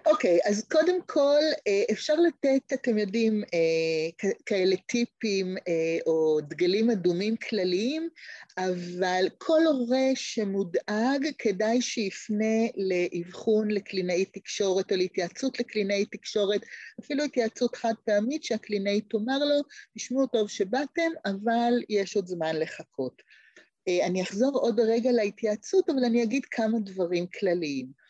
אוקיי, 0.07 0.39
okay, 0.39 0.49
אז 0.49 0.65
קודם 0.65 1.03
כל 1.07 1.41
אה, 1.67 1.83
אפשר 1.93 2.15
לתת, 2.15 2.73
אתם 2.75 2.99
יודעים, 2.99 3.43
אה, 3.55 4.29
כאלה 4.47 4.77
טיפים 4.77 5.57
אה, 5.69 5.99
או 6.07 6.41
דגלים 6.41 6.91
אדומים 6.91 7.37
כלליים, 7.37 8.09
אבל 8.59 9.27
כל 9.39 9.61
הורה 9.67 10.07
שמודאג 10.15 11.29
כדאי 11.39 11.83
שיפנה 11.83 12.67
לאבחון 12.77 13.71
לקלינאי 13.71 14.25
תקשורת 14.25 14.93
או 14.93 14.97
להתייעצות 14.97 15.61
לקלינאי 15.61 16.05
תקשורת, 16.05 16.61
אפילו 17.01 17.25
התייעצות 17.25 17.77
חד 17.77 17.95
פעמית 18.05 18.45
שהקלינאית 18.45 19.05
תאמר 19.11 19.39
לו, 19.39 19.63
תשמעו 19.97 20.27
טוב 20.27 20.49
שבאתם, 20.49 21.11
אבל 21.27 21.73
יש 21.89 22.17
עוד 22.17 22.27
זמן 22.27 22.57
לחכות. 22.57 23.23
אני 23.89 24.23
אחזור 24.23 24.59
עוד 24.59 24.81
רגע 24.81 25.13
להתייעצות, 25.13 25.91
אבל 25.91 26.05
אני 26.05 26.23
אגיד 26.23 26.45
כמה 26.45 26.79
דברים 26.79 27.27
כלליים. 27.27 28.02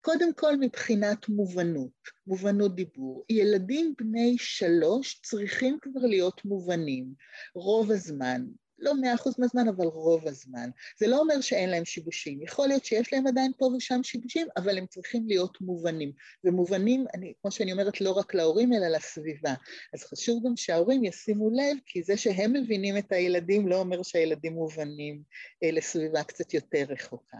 קודם 0.00 0.34
כל 0.34 0.56
מבחינת 0.56 1.28
מובנות, 1.28 1.92
מובנות 2.26 2.74
דיבור. 2.74 3.24
ילדים 3.28 3.94
בני 3.98 4.36
שלוש 4.38 5.20
צריכים 5.22 5.78
כבר 5.82 6.00
להיות 6.00 6.44
מובנים 6.44 7.14
רוב 7.54 7.90
הזמן, 7.90 8.44
לא 8.80 9.00
מאה 9.00 9.14
אחוז 9.14 9.34
מהזמן, 9.38 9.68
אבל 9.68 9.84
רוב 9.84 10.28
הזמן. 10.28 10.70
זה 10.98 11.06
לא 11.06 11.18
אומר 11.18 11.40
שאין 11.40 11.70
להם 11.70 11.84
שיבושים. 11.84 12.42
יכול 12.42 12.68
להיות 12.68 12.84
שיש 12.84 13.12
להם 13.12 13.26
עדיין 13.26 13.52
פה 13.58 13.64
ושם 13.76 14.02
שיבושים, 14.02 14.46
אבל 14.56 14.78
הם 14.78 14.86
צריכים 14.86 15.26
להיות 15.26 15.60
מובנים. 15.60 16.12
ומובנים, 16.44 17.04
אני, 17.14 17.32
כמו 17.42 17.50
שאני 17.50 17.72
אומרת, 17.72 18.00
לא 18.00 18.12
רק 18.12 18.34
להורים, 18.34 18.72
אלא 18.72 18.88
לסביבה. 18.88 19.54
אז 19.94 20.04
חשוב 20.04 20.46
גם 20.46 20.56
שההורים 20.56 21.04
ישימו 21.04 21.50
לב, 21.50 21.76
כי 21.86 22.02
זה 22.02 22.16
שהם 22.16 22.52
מבינים 22.52 22.96
את 22.98 23.12
הילדים 23.12 23.68
לא 23.68 23.76
אומר 23.76 24.02
שהילדים 24.02 24.52
מובנים 24.52 25.22
אה, 25.64 25.70
לסביבה 25.70 26.24
קצת 26.24 26.54
יותר 26.54 26.84
רחוקה. 26.88 27.38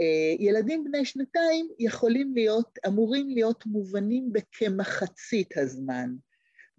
אה, 0.00 0.34
ילדים 0.38 0.84
בני 0.84 1.04
שנתיים 1.04 1.68
יכולים 1.78 2.34
להיות, 2.34 2.78
אמורים 2.86 3.30
להיות 3.30 3.66
מובנים 3.66 4.32
בכמחצית 4.32 5.58
הזמן. 5.58 6.10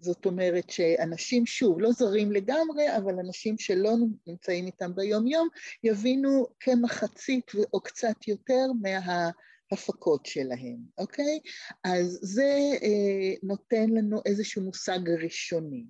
זאת 0.00 0.26
אומרת 0.26 0.70
שאנשים, 0.70 1.46
שוב, 1.46 1.80
לא 1.80 1.92
זרים 1.92 2.32
לגמרי, 2.32 2.96
אבל 2.96 3.18
אנשים 3.18 3.58
שלא 3.58 3.92
נמצאים 4.26 4.66
איתם 4.66 4.94
ביום-יום, 4.94 5.48
יבינו 5.84 6.46
כמחצית 6.60 7.50
או 7.72 7.80
קצת 7.80 8.28
יותר 8.28 8.66
מההפקות 8.82 10.26
שלהם, 10.26 10.78
אוקיי? 10.98 11.40
אז 11.84 12.18
זה 12.22 12.58
אה, 12.82 13.34
נותן 13.42 13.90
לנו 13.90 14.20
איזשהו 14.26 14.62
מושג 14.62 14.98
ראשוני. 15.22 15.84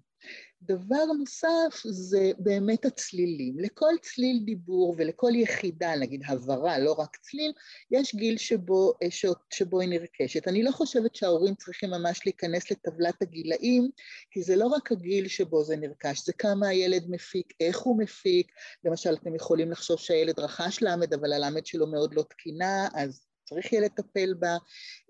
דבר 0.67 1.05
נוסף 1.19 1.83
זה 1.85 2.31
באמת 2.39 2.85
הצלילים. 2.85 3.59
לכל 3.59 3.93
צליל 4.03 4.41
דיבור 4.45 4.95
ולכל 4.99 5.33
יחידה, 5.35 5.97
נגיד 5.97 6.23
הברה, 6.27 6.79
לא 6.79 6.93
רק 6.93 7.17
צליל, 7.17 7.53
יש 7.91 8.15
גיל 8.15 8.39
שבו, 8.39 8.93
אה, 9.03 9.09
שבו 9.51 9.81
היא 9.81 9.89
נרכשת. 9.89 10.49
אני 10.49 10.63
לא 10.63 10.71
חושבת 10.71 11.15
שההורים 11.15 11.55
צריכים 11.55 11.91
ממש 11.91 12.21
להיכנס 12.25 12.71
לטבלת 12.71 13.23
הגילאים, 13.23 13.91
כי 14.31 14.43
זה 14.43 14.57
לא 14.57 14.67
רק 14.67 14.93
הגיל 14.93 15.29
שבו 15.29 15.65
זה 15.65 15.77
נרכש, 15.77 16.27
זה 16.27 16.33
כמה 16.33 16.69
הילד 16.69 17.05
מפיק, 17.09 17.53
איך 17.61 17.79
הוא 17.79 17.99
מפיק. 17.99 18.53
למשל, 18.85 19.15
אתם 19.15 19.35
יכולים 19.35 19.71
לחשוב 19.71 19.99
שהילד 19.99 20.41
רכש 20.41 20.79
למד, 20.83 21.15
אבל 21.15 21.33
הלמד 21.33 21.67
שלו 21.67 21.87
מאוד 21.87 22.15
לא 22.15 22.23
תקינה, 22.23 22.89
אז 22.95 23.27
צריך 23.45 23.73
יהיה 23.73 23.83
לטפל 23.83 24.35
בה. 24.35 24.57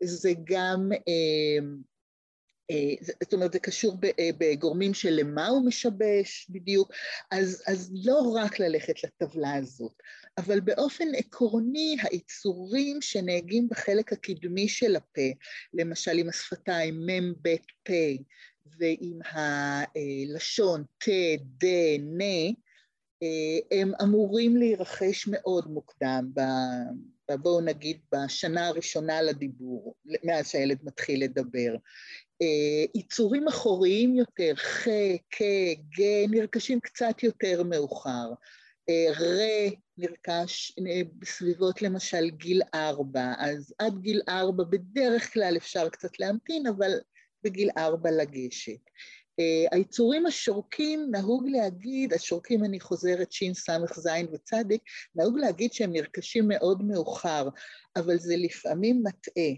זה 0.03 0.33
גם... 0.45 0.91
אה, 0.93 1.67
זאת 3.23 3.35
אומרת, 3.35 3.53
זה 3.53 3.59
קשור 3.59 3.97
אה, 4.19 4.31
בגורמים 4.39 4.95
של 4.95 5.11
למה 5.11 5.47
הוא 5.47 5.67
משבש 5.67 6.47
בדיוק, 6.51 6.93
אז, 7.31 7.63
אז 7.67 7.93
לא 8.05 8.35
רק 8.37 8.61
ללכת 8.61 8.95
לטבלה 9.05 9.55
הזאת, 9.55 9.93
אבל 10.39 10.61
באופן 10.61 11.15
עקרוני 11.17 11.97
היצורים 12.03 13.03
שנהגים 13.03 13.69
בחלק 13.69 14.13
הקדמי 14.13 14.69
של 14.69 14.97
הפה, 14.97 15.31
למשל 15.75 16.19
עם 16.19 16.29
השפתיים 16.29 17.07
מ', 17.07 17.33
ב', 17.43 17.57
פ', 17.89 17.93
ועם 18.79 19.19
הלשון 19.25 20.85
ת, 20.99 21.09
ד, 21.65 21.67
נ, 22.01 22.23
אה, 23.23 23.79
הם 23.81 23.93
אמורים 24.03 24.57
להירכש 24.57 25.29
מאוד 25.29 25.71
מוקדם, 25.71 26.31
בואו 27.35 27.61
נגיד 27.61 28.01
בשנה 28.15 28.69
הראשונה 28.69 29.23
לדיבור, 29.23 29.95
מאז 30.25 30.49
שהילד 30.49 30.79
מתחיל 30.83 31.25
לדבר. 31.25 31.75
יצורים 32.95 33.49
אחוריים 33.49 34.15
יותר, 34.15 34.55
ח, 34.57 34.89
כ, 35.31 35.43
ג, 35.99 36.03
נרכשים 36.31 36.81
קצת 36.81 37.23
יותר 37.23 37.63
מאוחר. 37.63 38.33
ר 38.91 39.41
נרכש 39.99 40.73
בסביבות 41.19 41.83
למשל 41.83 42.31
גיל 42.31 42.63
ארבע, 42.75 43.33
אז 43.39 43.75
עד 43.79 43.99
גיל 44.01 44.23
ארבע 44.29 44.65
בדרך 44.65 45.33
כלל 45.33 45.55
אפשר 45.57 45.89
קצת 45.89 46.21
להמתין, 46.21 46.67
אבל 46.67 46.91
בגיל 47.43 47.71
ארבע 47.79 48.11
לגשת. 48.11 48.81
Uh, 49.41 49.69
היצורים 49.73 50.27
השורקים, 50.27 51.09
נהוג 51.11 51.49
להגיד, 51.49 52.13
השורקים 52.13 52.65
אני 52.65 52.81
חוזרת 52.81 53.33
ש', 53.33 53.55
ס', 53.55 53.71
ז' 53.97 54.09
וצדיק, 54.33 54.83
נהוג 55.15 55.39
להגיד 55.39 55.73
שהם 55.73 55.93
נרכשים 55.93 56.49
מאוד 56.49 56.83
מאוחר, 56.83 57.49
אבל 57.97 58.19
זה 58.19 58.35
לפעמים 58.37 59.03
מטעה. 59.05 59.53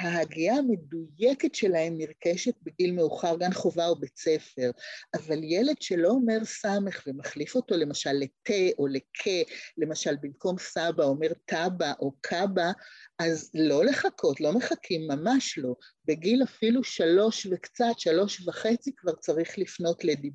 ההגייה 0.00 0.54
המדויקת 0.54 1.54
שלהם 1.54 1.98
נרכשת 1.98 2.54
בגיל 2.62 2.92
מאוחר, 2.92 3.36
גן 3.36 3.52
חובה 3.52 3.86
או 3.86 3.96
בית 3.96 4.16
ספר, 4.16 4.70
אבל 5.14 5.44
ילד 5.44 5.82
שלא 5.82 6.08
אומר 6.08 6.44
סמך 6.44 7.02
ומחליף 7.06 7.54
אותו 7.54 7.76
למשל 7.76 8.12
לתה 8.12 8.78
או 8.78 8.86
לכה, 8.86 9.52
למשל 9.78 10.16
במקום 10.22 10.58
סבא 10.58 11.04
אומר 11.04 11.32
טבא 11.44 11.92
או 12.00 12.12
קבא, 12.20 12.70
אז 13.18 13.50
לא 13.54 13.84
לחכות, 13.84 14.40
לא 14.40 14.52
מחכים, 14.52 15.08
ממש 15.08 15.58
לא. 15.58 15.74
בגיל 16.06 16.42
אפילו 16.42 16.84
שלוש 16.84 17.46
וקצת, 17.50 17.98
שלוש 17.98 18.48
וחצי, 18.48 18.90
כבר 18.96 19.12
צריך 19.12 19.58
לפנות 19.58 20.04
לדיב... 20.04 20.32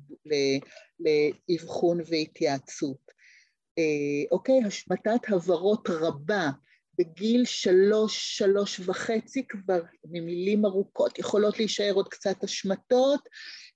לאבחון 1.00 2.00
והתייעצות. 2.06 3.10
אה, 3.78 4.24
אוקיי, 4.30 4.64
השמטת 4.66 5.20
הברות 5.28 5.88
רבה. 5.90 6.50
בגיל 6.98 7.44
שלוש, 7.44 8.38
שלוש 8.38 8.80
וחצי 8.80 9.46
כבר 9.48 9.80
ממילים 10.04 10.64
ארוכות 10.64 11.18
יכולות 11.18 11.58
להישאר 11.58 11.92
עוד 11.92 12.08
קצת 12.08 12.44
השמטות, 12.44 13.20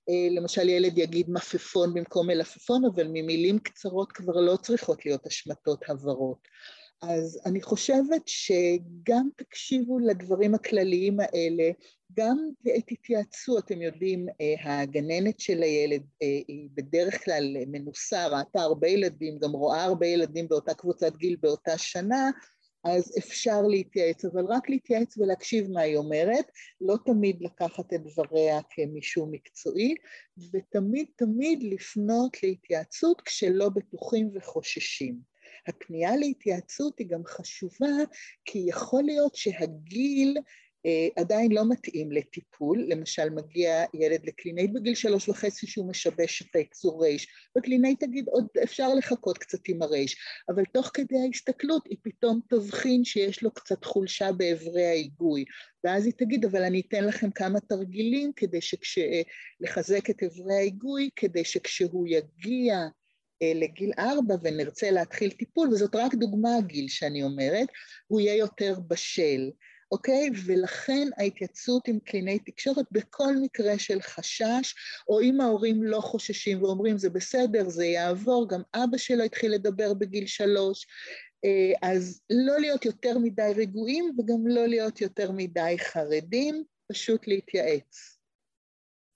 אה, 0.09 0.35
למשל 0.35 0.69
ילד 0.69 0.97
יגיד 0.97 1.29
מפפון 1.29 1.93
במקום 1.93 2.27
מלפפון, 2.27 2.81
אבל 2.93 3.07
ממילים 3.07 3.59
קצרות 3.59 4.11
כבר 4.11 4.33
לא 4.33 4.57
צריכות 4.61 5.05
להיות 5.05 5.27
השמטות 5.27 5.89
הברות. 5.89 6.47
אז 7.09 7.41
אני 7.45 7.61
חושבת 7.61 8.21
שגם 8.25 9.29
תקשיבו 9.35 9.99
לדברים 9.99 10.55
הכלליים 10.55 11.19
האלה, 11.19 11.71
גם 12.13 12.37
תתייעצו, 12.87 13.57
אתם 13.59 13.81
יודעים, 13.81 14.25
אה, 14.41 14.81
הגננת 14.81 15.39
של 15.39 15.63
הילד 15.63 16.01
אה, 16.21 16.27
היא 16.47 16.69
בדרך 16.73 17.25
כלל 17.25 17.55
מנוסה, 17.67 18.27
ראתה 18.27 18.61
הרבה 18.61 18.87
ילדים, 18.87 19.39
גם 19.39 19.51
רואה 19.51 19.83
הרבה 19.83 20.07
ילדים 20.07 20.47
באותה 20.47 20.73
קבוצת 20.73 21.15
גיל 21.17 21.35
באותה 21.41 21.77
שנה, 21.77 22.29
אז 22.83 23.13
אפשר 23.17 23.61
להתייעץ, 23.61 24.25
אבל 24.25 24.45
רק 24.45 24.69
להתייעץ 24.69 25.17
ולהקשיב 25.17 25.71
מה 25.71 25.81
היא 25.81 25.97
אומרת, 25.97 26.45
לא 26.81 26.95
תמיד 27.05 27.41
לקחת 27.41 27.93
את 27.93 28.01
דבריה 28.03 28.59
כמישהו 28.69 29.27
מקצועי, 29.31 29.95
ותמיד 30.53 31.05
תמיד 31.15 31.63
לפנות 31.63 32.43
להתייעצות 32.43 33.21
כשלא 33.21 33.69
בטוחים 33.69 34.29
וחוששים. 34.33 35.34
הפנייה 35.67 36.15
להתייעצות 36.15 36.99
היא 36.99 37.07
גם 37.07 37.21
חשובה, 37.25 37.95
כי 38.45 38.65
יכול 38.67 39.03
להיות 39.03 39.35
שהגיל 39.35 40.37
אה, 40.85 41.07
עדיין 41.21 41.51
לא 41.51 41.69
מתאים 41.69 42.11
לטיפול, 42.11 42.85
למשל 42.87 43.29
מגיע 43.29 43.85
ילד 43.93 44.25
לקלינאית 44.25 44.73
בגיל 44.73 44.95
שלוש 44.95 45.29
וחצי 45.29 45.67
שהוא 45.67 45.89
משבש 45.89 46.41
את 46.41 46.55
היצור 46.55 47.03
רייש, 47.03 47.27
וקלינאית 47.57 47.99
תגיד 47.99 48.27
עוד 48.27 48.47
אפשר 48.63 48.93
לחכות 48.93 49.37
קצת 49.37 49.59
עם 49.67 49.81
הרייש, 49.81 50.17
אבל 50.49 50.63
תוך 50.73 50.91
כדי 50.93 51.17
ההסתכלות 51.25 51.87
היא 51.89 51.97
פתאום 52.01 52.39
תבחין 52.49 53.03
שיש 53.03 53.43
לו 53.43 53.51
קצת 53.51 53.85
חולשה 53.85 54.31
באברי 54.31 54.85
ההיגוי, 54.85 55.45
ואז 55.83 56.05
היא 56.05 56.13
תגיד 56.17 56.45
אבל 56.45 56.63
אני 56.63 56.81
אתן 56.87 57.03
לכם 57.03 57.31
כמה 57.31 57.59
תרגילים 57.59 58.31
כדי 58.35 58.61
שכש... 58.61 58.99
לחזק 59.59 60.09
את 60.09 60.23
אברי 60.23 60.53
ההיגוי, 60.53 61.09
כדי 61.15 61.43
שכשהוא 61.43 62.07
יגיע 62.07 62.75
אה, 62.75 62.87
לגיל 63.43 63.91
ארבע 63.99 64.35
ונרצה 64.41 64.91
להתחיל 64.91 65.31
טיפול, 65.31 65.67
וזאת 65.67 65.95
רק 65.95 66.15
דוגמה 66.15 66.57
הגיל 66.57 66.87
שאני 66.87 67.23
אומרת, 67.23 67.67
הוא 68.07 68.21
יהיה 68.21 68.35
יותר 68.35 68.79
בשל. 68.87 69.49
אוקיי? 69.91 70.29
ולכן 70.45 71.07
ההתייצות 71.17 71.87
עם 71.87 71.99
קליני 71.99 72.39
תקשורת 72.39 72.85
בכל 72.91 73.35
מקרה 73.41 73.79
של 73.79 74.01
חשש, 74.01 74.75
או 75.09 75.21
אם 75.21 75.41
ההורים 75.41 75.83
לא 75.83 75.99
חוששים 75.99 76.63
ואומרים 76.63 76.97
זה 76.97 77.09
בסדר, 77.09 77.69
זה 77.69 77.85
יעבור, 77.85 78.49
גם 78.49 78.61
אבא 78.75 78.97
שלו 78.97 79.23
התחיל 79.23 79.51
לדבר 79.51 79.93
בגיל 79.93 80.27
שלוש, 80.27 80.87
אה, 81.45 81.89
אז 81.89 82.21
לא 82.29 82.59
להיות 82.59 82.85
יותר 82.85 83.17
מדי 83.17 83.51
רגועים 83.55 84.15
וגם 84.19 84.47
לא 84.47 84.67
להיות 84.67 85.01
יותר 85.01 85.31
מדי 85.31 85.75
חרדים, 85.79 86.63
פשוט 86.91 87.27
להתייעץ. 87.27 88.14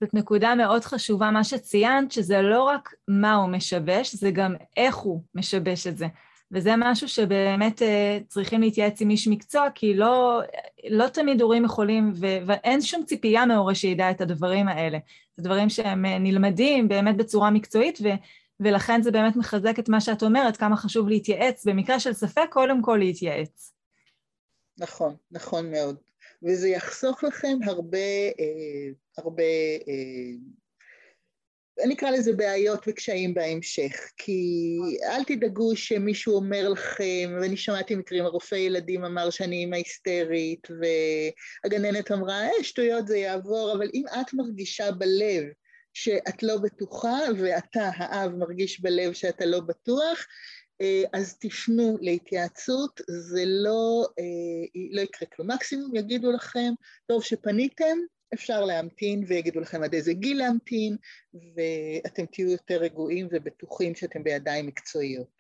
זאת 0.02 0.14
נקודה 0.14 0.56
מאוד 0.56 0.84
חשובה, 0.84 1.32
מה 1.32 1.44
שציינת, 1.44 2.12
שזה 2.12 2.42
לא 2.42 2.64
רק 2.64 2.94
מה 3.08 3.36
הוא 3.36 3.50
משבש, 3.50 4.16
זה 4.16 4.32
גם 4.32 4.56
איך 4.78 4.96
הוא 4.96 5.22
משבש 5.36 5.88
את 5.88 5.98
זה. 5.98 6.08
וזה 6.52 6.74
משהו 6.78 7.08
שבאמת 7.08 7.82
אה, 7.82 8.20
צריכים 8.28 8.62
להתייעץ 8.62 9.02
עם 9.02 9.10
איש 9.10 9.28
מקצוע, 9.28 9.70
כי 9.76 9.94
לא, 9.94 10.42
לא 10.90 11.08
תמיד 11.08 11.42
הורים 11.42 11.66
יכולים, 11.66 12.12
ו, 12.16 12.28
ואין 12.46 12.82
שום 12.82 13.04
ציפייה 13.06 13.46
מהורה 13.46 13.76
שידע 13.76 14.12
את 14.12 14.22
הדברים 14.22 14.68
האלה. 14.68 14.98
זה 15.38 15.44
דברים 15.44 15.70
שהם 15.70 16.06
אה, 16.06 16.20
נלמדים 16.20 16.88
באמת 16.88 17.18
בצורה 17.18 17.50
מקצועית, 17.50 18.00
ו, 18.04 18.08
ולכן 18.60 19.02
זה 19.02 19.12
באמת 19.12 19.36
מחזק 19.36 19.80
את 19.80 19.90
מה 19.90 20.02
שאת 20.02 20.24
אומרת, 20.24 20.58
כמה 20.58 20.78
חשוב 20.78 21.10
להתייעץ. 21.10 21.66
במקרה 21.66 22.00
של 22.00 22.14
ספק, 22.14 22.46
קודם 22.50 22.82
כל 22.82 22.98
להתייעץ. 22.98 23.74
נכון, 24.78 25.16
נכון 25.32 25.72
מאוד. 25.72 26.09
וזה 26.44 26.70
יחסוך 26.70 27.24
לכם 27.24 27.58
הרבה, 27.66 27.98
אה, 28.40 28.90
הרבה 29.18 29.44
אני 31.84 31.94
אקרא 31.94 32.10
לזה 32.10 32.34
בעיות 32.34 32.80
וקשיים 32.88 33.34
בהמשך, 33.34 34.12
כי 34.18 34.78
אל 35.04 35.24
תדאגו 35.24 35.76
שמישהו 35.76 36.36
אומר 36.36 36.70
לכם, 36.70 37.38
ואני 37.42 37.58
שמעתי 37.58 37.96
מקרים, 37.96 38.26
הרופא 38.26 38.56
ילדים 38.56 39.06
אמר 39.06 39.30
שאני 39.30 39.56
אימא 39.56 39.76
היסטרית, 39.76 40.68
והגננת 41.64 42.12
אמרה, 42.12 42.42
אה, 42.42 42.64
שטויות 42.64 43.08
זה 43.08 43.18
יעבור, 43.18 43.74
אבל 43.78 43.90
אם 43.94 44.04
את 44.22 44.34
מרגישה 44.34 44.92
בלב 44.92 45.44
שאת 45.94 46.44
לא 46.44 46.58
בטוחה, 46.58 47.20
ואתה, 47.38 47.90
האב, 47.96 48.32
מרגיש 48.32 48.82
בלב 48.82 49.14
שאתה 49.14 49.46
לא 49.46 49.60
בטוח, 49.60 50.18
אה, 50.18 50.69
אז 51.14 51.38
תפנו 51.38 51.98
להתייעצות, 52.02 53.02
זה 53.08 53.44
לא, 53.46 54.06
אה, 54.20 54.82
לא 54.92 55.02
יקרה 55.02 55.28
כלום. 55.36 55.52
מקסימום 55.52 55.96
יגידו 55.96 56.32
לכם, 56.32 56.74
טוב 57.06 57.24
שפניתם, 57.24 57.98
אפשר 58.34 58.66
להמתין 58.66 59.24
ויגידו 59.28 59.60
לכם 59.60 59.84
עד 59.84 59.94
איזה 59.94 60.14
גיל 60.14 60.38
להמתין, 60.38 60.96
ואתם 61.34 62.26
תהיו 62.26 62.52
יותר 62.52 62.78
רגועים 62.78 63.28
ובטוחים 63.32 63.96
שאתם 63.96 64.24
בידיים 64.24 64.68
מקצועיות. 64.68 65.40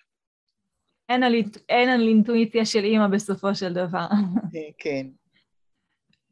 אין 1.10 1.23
על, 1.23 1.34
אין 1.69 1.89
על 1.89 2.08
אינטואיציה 2.08 2.65
של 2.65 2.84
אימא 2.84 3.08
בסופו 3.08 3.56
של 3.56 3.73
דבר. 3.73 4.08
אה, 4.56 4.69
כן. 4.78 5.08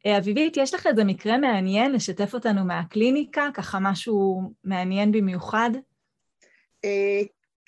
אה, 0.06 0.18
אביבית, 0.18 0.56
יש 0.56 0.74
לך 0.74 0.86
איזה 0.86 1.04
מקרה 1.04 1.38
מעניין 1.38 1.92
לשתף 1.92 2.34
אותנו 2.34 2.64
מהקליניקה, 2.64 3.48
ככה 3.54 3.78
משהו 3.80 4.40
מעניין 4.64 5.12
במיוחד? 5.12 5.70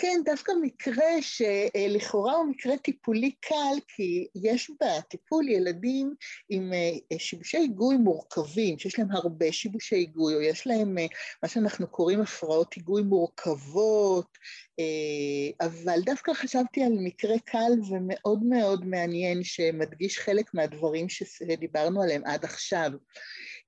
כן, 0.02 0.20
דווקא 0.24 0.52
מקרה 0.62 1.04
שלכאורה 1.20 2.32
הוא 2.32 2.50
מקרה 2.50 2.76
טיפולי 2.76 3.30
קל, 3.40 3.80
כי 3.88 4.26
יש 4.44 4.70
בטיפול 4.80 5.48
ילדים 5.48 6.14
עם 6.48 6.72
אה, 6.72 7.18
שיבושי 7.18 7.56
היגוי 7.56 7.96
מורכבים, 7.96 8.78
שיש 8.78 8.98
להם 8.98 9.10
הרבה 9.10 9.52
שיבושי 9.52 9.96
היגוי, 9.96 10.34
או 10.34 10.40
יש 10.40 10.66
להם 10.66 10.98
אה, 10.98 11.06
מה 11.42 11.48
שאנחנו 11.48 11.86
קוראים 11.86 12.20
הפרעות 12.20 12.74
היגוי 12.74 13.02
מורכבות, 13.02 14.38
אה, 14.78 15.66
אבל 15.66 16.00
דווקא 16.04 16.32
חשבתי 16.34 16.82
על 16.82 16.92
מקרה 17.04 17.38
קל 17.44 17.72
ומאוד 17.90 18.42
מאוד 18.42 18.84
מעניין, 18.86 19.44
שמדגיש 19.44 20.18
חלק 20.18 20.54
מהדברים 20.54 21.06
שדיברנו 21.08 22.02
עליהם 22.02 22.22
עד 22.24 22.44
עכשיו. 22.44 22.90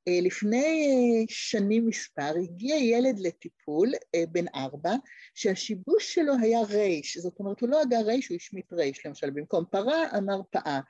אה, 0.08 0.18
לפני 0.22 0.86
אה, 0.86 1.24
שנים 1.28 1.86
מספר 1.86 2.32
הגיע 2.42 2.76
ילד 2.76 3.18
לטיפול, 3.18 3.92
אה, 4.14 4.24
בן 4.28 4.44
ארבע, 4.54 4.92
שהשיבוש 5.34 6.14
שלו 6.14 6.32
היה 6.42 6.62
רייש, 6.62 7.18
זאת 7.18 7.38
אומרת 7.38 7.60
הוא 7.60 7.68
לא 7.68 7.80
הגה 7.80 8.00
רייש, 8.00 8.28
הוא 8.28 8.36
השמיט 8.36 8.72
רייש, 8.72 9.06
למשל 9.06 9.30
במקום 9.30 9.64
פרה 9.70 10.18
אמר 10.18 10.40
פאה, 10.50 10.80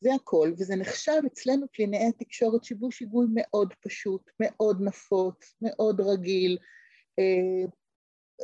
זה 0.00 0.14
הכל, 0.14 0.52
וזה 0.58 0.76
נחשב 0.76 1.20
אצלנו 1.26 1.66
קלינאי 1.72 2.08
התקשורת 2.08 2.64
שיבוש 2.64 3.00
היגוי 3.00 3.26
מאוד 3.34 3.74
פשוט, 3.80 4.30
מאוד 4.40 4.78
נפוץ, 4.80 5.54
מאוד 5.62 6.00
רגיל, 6.00 6.58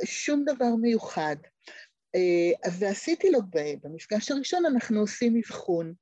שום 0.04 0.44
דבר 0.44 0.74
מיוחד. 0.80 1.36
ועשיתי 2.78 3.30
לו, 3.30 3.38
במפגש 3.84 4.30
הראשון 4.30 4.66
אנחנו 4.66 5.00
עושים 5.00 5.36
אבחון. 5.36 5.94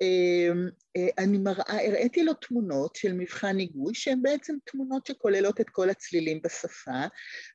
אמ, 0.00 0.68
אה, 0.96 1.24
אני 1.24 1.38
מראה, 1.38 1.86
הראיתי 1.86 2.24
לו 2.24 2.34
תמונות 2.34 2.96
של 2.96 3.12
מבחן 3.12 3.58
היגוי, 3.58 3.94
שהן 3.94 4.22
בעצם 4.22 4.56
תמונות 4.64 5.06
שכוללות 5.06 5.60
את 5.60 5.70
כל 5.70 5.90
הצלילים 5.90 6.40
בשפה, 6.44 7.06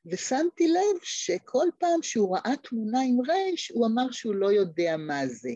ושמתי 0.06 0.68
לב 0.68 1.00
שכל 1.02 1.66
פעם 1.78 2.02
שהוא 2.02 2.36
ראה 2.36 2.56
תמונה 2.62 3.00
עם 3.00 3.20
רייש, 3.28 3.70
הוא 3.70 3.86
אמר 3.86 4.10
שהוא 4.10 4.34
לא 4.34 4.52
יודע 4.52 4.96
מה 4.96 5.26
זה. 5.26 5.50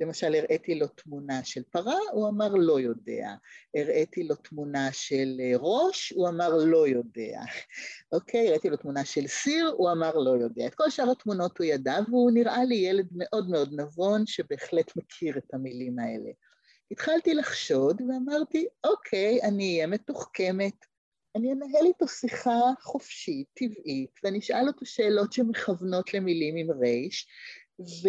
למשל, 0.00 0.34
הראיתי 0.34 0.74
לו 0.74 0.86
תמונה 0.86 1.44
של 1.44 1.62
פרה, 1.70 1.98
הוא 2.12 2.28
אמר 2.28 2.48
לא 2.54 2.80
יודע. 2.80 3.34
הראיתי 3.74 4.22
לו 4.22 4.34
תמונה 4.34 4.92
של 4.92 5.36
אה, 5.40 5.52
ראש, 5.56 6.12
הוא 6.16 6.28
אמר 6.28 6.48
לא 6.48 6.88
יודע. 6.88 7.40
אוקיי, 8.12 8.48
הראיתי 8.48 8.70
לו 8.70 8.76
תמונה 8.76 9.04
של 9.04 9.26
סיר, 9.26 9.74
הוא 9.76 9.90
אמר 9.90 10.14
לא 10.14 10.30
יודע. 10.30 10.66
את 10.66 10.74
כל 10.74 10.90
שאר 10.90 11.10
התמונות 11.10 11.58
הוא 11.58 11.64
ידע, 11.64 11.98
והוא 12.08 12.30
נראה 12.30 12.64
לי 12.64 12.74
ילד 12.74 13.08
מאוד 13.12 13.50
מאוד 13.50 13.80
נבון, 13.80 14.26
שבהחלט 14.26 14.96
מכיר 14.96 15.38
את 15.38 15.54
המילים 15.54 15.98
האלה. 15.98 16.30
התחלתי 16.90 17.34
לחשוד 17.34 18.02
ואמרתי, 18.02 18.66
אוקיי, 18.84 19.42
אני 19.42 19.74
אהיה 19.74 19.86
מתוחכמת, 19.86 20.84
אני 21.36 21.52
אנהל 21.52 21.86
איתו 21.86 22.08
שיחה 22.08 22.60
חופשית, 22.80 23.46
טבעית, 23.54 24.10
ואני 24.24 24.38
אשאל 24.38 24.68
אותו 24.68 24.86
שאלות 24.86 25.32
שמכוונות 25.32 26.14
למילים 26.14 26.56
עם 26.56 26.80
רייש, 26.80 27.28
ו... 27.80 28.08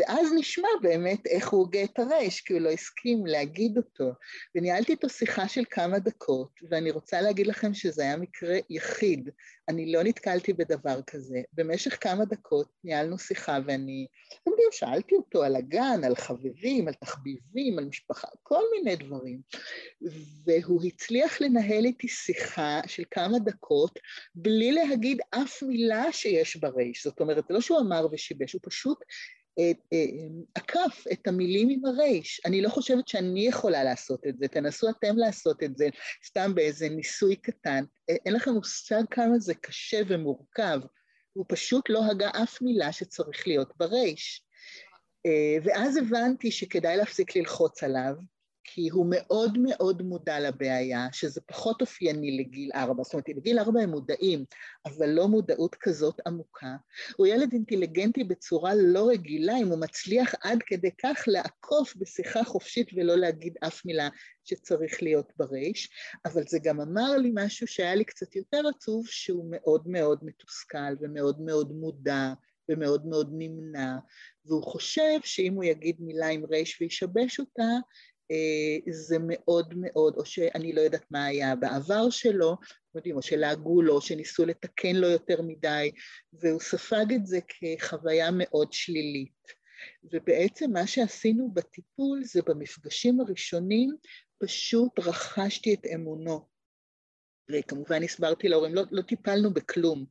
ואז 0.00 0.32
נשמע 0.36 0.68
באמת 0.82 1.26
איך 1.26 1.48
הוא 1.48 1.60
הוגה 1.60 1.84
את 1.84 1.98
הרייש, 1.98 2.40
כי 2.40 2.52
הוא 2.52 2.60
לא 2.60 2.70
הסכים 2.70 3.26
להגיד 3.26 3.76
אותו. 3.76 4.12
וניהלתי 4.54 4.92
איתו 4.92 5.08
שיחה 5.08 5.48
של 5.48 5.62
כמה 5.70 5.98
דקות, 5.98 6.60
ואני 6.70 6.90
רוצה 6.90 7.20
להגיד 7.20 7.46
לכם 7.46 7.74
שזה 7.74 8.02
היה 8.02 8.16
מקרה 8.16 8.56
יחיד. 8.70 9.30
אני 9.68 9.92
לא 9.92 10.02
נתקלתי 10.02 10.52
בדבר 10.52 11.02
כזה. 11.06 11.40
במשך 11.52 11.98
כמה 12.00 12.24
דקות 12.24 12.68
ניהלנו 12.84 13.18
שיחה, 13.18 13.58
ואני, 13.66 14.06
אתם 14.42 14.50
שאלתי 14.72 15.14
אותו 15.14 15.42
על 15.42 15.56
הגן, 15.56 16.00
על 16.04 16.16
חברים, 16.16 16.88
על 16.88 16.94
תחביבים, 16.94 17.78
על 17.78 17.84
משפחה, 17.84 18.28
כל 18.42 18.62
מיני 18.76 18.96
דברים. 18.96 19.40
והוא 20.44 20.82
הצליח 20.84 21.40
לנהל 21.40 21.84
איתי 21.84 22.08
שיחה 22.08 22.80
של 22.86 23.02
כמה 23.10 23.38
דקות, 23.38 23.98
בלי 24.34 24.72
להגיד 24.72 25.20
אף 25.30 25.62
מילה 25.62 26.12
שיש 26.12 26.56
ברייש. 26.56 27.04
זאת 27.04 27.20
אומרת, 27.20 27.44
זה 27.48 27.54
לא 27.54 27.60
שהוא 27.60 27.80
אמר 27.80 28.06
ושיבש, 28.12 28.52
הוא 28.52 28.60
פשוט 28.64 28.98
עקף 30.54 31.04
את 31.12 31.28
המילים 31.28 31.68
עם 31.68 31.84
הרייש. 31.84 32.40
אני 32.44 32.62
לא 32.62 32.68
חושבת 32.68 33.08
שאני 33.08 33.46
יכולה 33.46 33.84
לעשות 33.84 34.26
את 34.28 34.38
זה, 34.38 34.48
תנסו 34.48 34.90
אתם 34.90 35.16
לעשות 35.16 35.62
את 35.62 35.76
זה 35.76 35.88
סתם 36.26 36.54
באיזה 36.54 36.88
ניסוי 36.88 37.36
קטן. 37.36 37.84
אין 38.08 38.34
לכם 38.34 38.50
מושג 38.50 39.02
כמה 39.10 39.38
זה 39.38 39.54
קשה 39.54 40.00
ומורכב. 40.08 40.80
הוא 41.32 41.44
פשוט 41.48 41.84
לא 41.88 42.04
הגה 42.10 42.30
אף 42.42 42.62
מילה 42.62 42.92
שצריך 42.92 43.46
להיות 43.46 43.72
ברייש. 43.76 44.44
ואז 45.64 45.96
הבנתי 45.96 46.50
שכדאי 46.50 46.96
להפסיק 46.96 47.36
ללחוץ 47.36 47.82
עליו, 47.82 48.14
כי 48.74 48.88
הוא 48.88 49.06
מאוד 49.10 49.58
מאוד 49.58 50.02
מודע 50.02 50.40
לבעיה, 50.40 51.08
שזה 51.12 51.40
פחות 51.40 51.80
אופייני 51.80 52.38
לגיל 52.38 52.70
ארבע. 52.74 53.02
זאת 53.02 53.12
אומרת, 53.12 53.28
לגיל 53.28 53.58
ארבע 53.58 53.80
הם 53.80 53.90
מודעים, 53.90 54.44
אבל 54.86 55.06
לא 55.06 55.28
מודעות 55.28 55.74
כזאת 55.74 56.20
עמוקה. 56.26 56.76
הוא 57.16 57.26
ילד 57.26 57.52
אינטליגנטי 57.52 58.24
בצורה 58.24 58.72
לא 58.74 59.08
רגילה, 59.08 59.56
אם 59.58 59.68
הוא 59.68 59.78
מצליח 59.78 60.34
עד 60.42 60.58
כדי 60.66 60.90
כך 61.02 61.24
לעקוף 61.26 61.96
בשיחה 61.96 62.44
חופשית 62.44 62.90
ולא 62.96 63.16
להגיד 63.16 63.54
אף 63.66 63.84
מילה 63.84 64.08
שצריך 64.44 65.02
להיות 65.02 65.32
ברייש, 65.36 65.90
אבל 66.24 66.42
זה 66.48 66.58
גם 66.62 66.80
אמר 66.80 67.16
לי 67.16 67.30
משהו 67.34 67.66
שהיה 67.66 67.94
לי 67.94 68.04
קצת 68.04 68.36
יותר 68.36 68.62
עצוב, 68.76 69.06
שהוא 69.06 69.46
מאוד 69.50 69.88
מאוד 69.88 70.18
מתוסכל 70.22 70.94
ומאוד 71.00 71.40
מאוד 71.40 71.72
מודע. 71.72 72.32
ומאוד 72.68 73.06
מאוד 73.06 73.30
נמנע, 73.32 73.96
והוא 74.46 74.62
חושב 74.62 75.18
שאם 75.24 75.54
הוא 75.54 75.64
יגיד 75.64 75.96
מילה 76.00 76.28
עם 76.28 76.44
רייש 76.44 76.80
וישבש 76.80 77.40
אותה, 77.40 77.72
זה 78.90 79.16
מאוד 79.20 79.74
מאוד, 79.76 80.14
או 80.16 80.24
שאני 80.24 80.72
לא 80.72 80.80
יודעת 80.80 81.04
מה 81.10 81.24
היה 81.24 81.56
בעבר 81.56 82.10
שלו, 82.10 82.56
יודעים, 82.94 83.16
או 83.16 83.22
שלעגו 83.22 83.82
לו, 83.82 83.94
או 83.94 84.00
שניסו 84.00 84.46
לתקן 84.46 84.96
לו 84.96 85.08
יותר 85.08 85.42
מדי, 85.42 85.90
והוא 86.32 86.60
ספג 86.60 87.06
את 87.14 87.26
זה 87.26 87.38
כחוויה 87.48 88.30
מאוד 88.32 88.72
שלילית. 88.72 89.60
ובעצם 90.12 90.70
מה 90.72 90.86
שעשינו 90.86 91.50
בטיפול 91.54 92.24
זה 92.24 92.40
במפגשים 92.46 93.20
הראשונים 93.20 93.90
פשוט 94.38 94.98
רכשתי 94.98 95.74
את 95.74 95.86
אמונו. 95.94 96.48
וכמובן 97.52 98.02
הסברתי 98.02 98.48
להורים, 98.48 98.74
לא, 98.74 98.82
לא 98.90 99.02
טיפלנו 99.02 99.54
בכלום, 99.54 100.04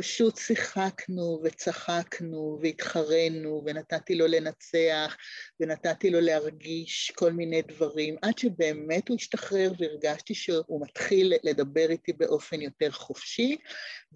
פשוט 0.00 0.36
שיחקנו 0.36 1.40
וצחקנו 1.44 2.58
והתחרנו 2.62 3.62
ונתתי 3.66 4.14
לו 4.14 4.26
לנצח 4.26 5.16
ונתתי 5.60 6.10
לו 6.10 6.20
להרגיש 6.20 7.12
כל 7.16 7.32
מיני 7.32 7.62
דברים, 7.62 8.16
עד 8.22 8.38
שבאמת 8.38 9.08
הוא 9.08 9.16
השתחרר 9.16 9.72
והרגשתי 9.78 10.34
שהוא 10.34 10.82
מתחיל 10.86 11.32
לדבר 11.42 11.90
איתי 11.90 12.12
באופן 12.12 12.60
יותר 12.60 12.90
חופשי, 12.90 13.56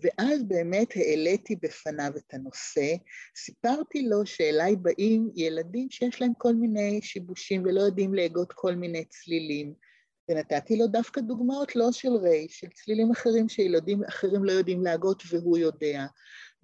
ואז 0.02 0.42
באמת 0.44 0.88
העליתי 0.96 1.56
בפניו 1.62 2.12
את 2.16 2.34
הנושא, 2.34 2.94
סיפרתי 3.36 4.02
לו 4.02 4.26
שאליי 4.26 4.76
באים 4.76 5.30
ילדים 5.34 5.90
שיש 5.90 6.20
להם 6.20 6.32
כל 6.38 6.54
מיני 6.54 7.00
שיבושים 7.02 7.62
ולא 7.64 7.80
יודעים 7.80 8.14
להגות 8.14 8.52
כל 8.52 8.74
מיני 8.74 9.04
צלילים, 9.04 9.74
ונתתי 10.28 10.76
לו 10.76 10.86
דווקא 10.86 11.20
דוגמאות 11.20 11.76
לא 11.76 11.92
של 11.92 12.12
ריי, 12.12 12.46
של 12.48 12.66
צלילים 12.74 13.10
אחרים 13.10 13.48
שילדים 13.48 14.04
אחרים 14.04 14.44
לא 14.44 14.52
יודעים 14.52 14.84
להגות 14.84 15.22
והוא 15.28 15.58
יודע. 15.58 16.06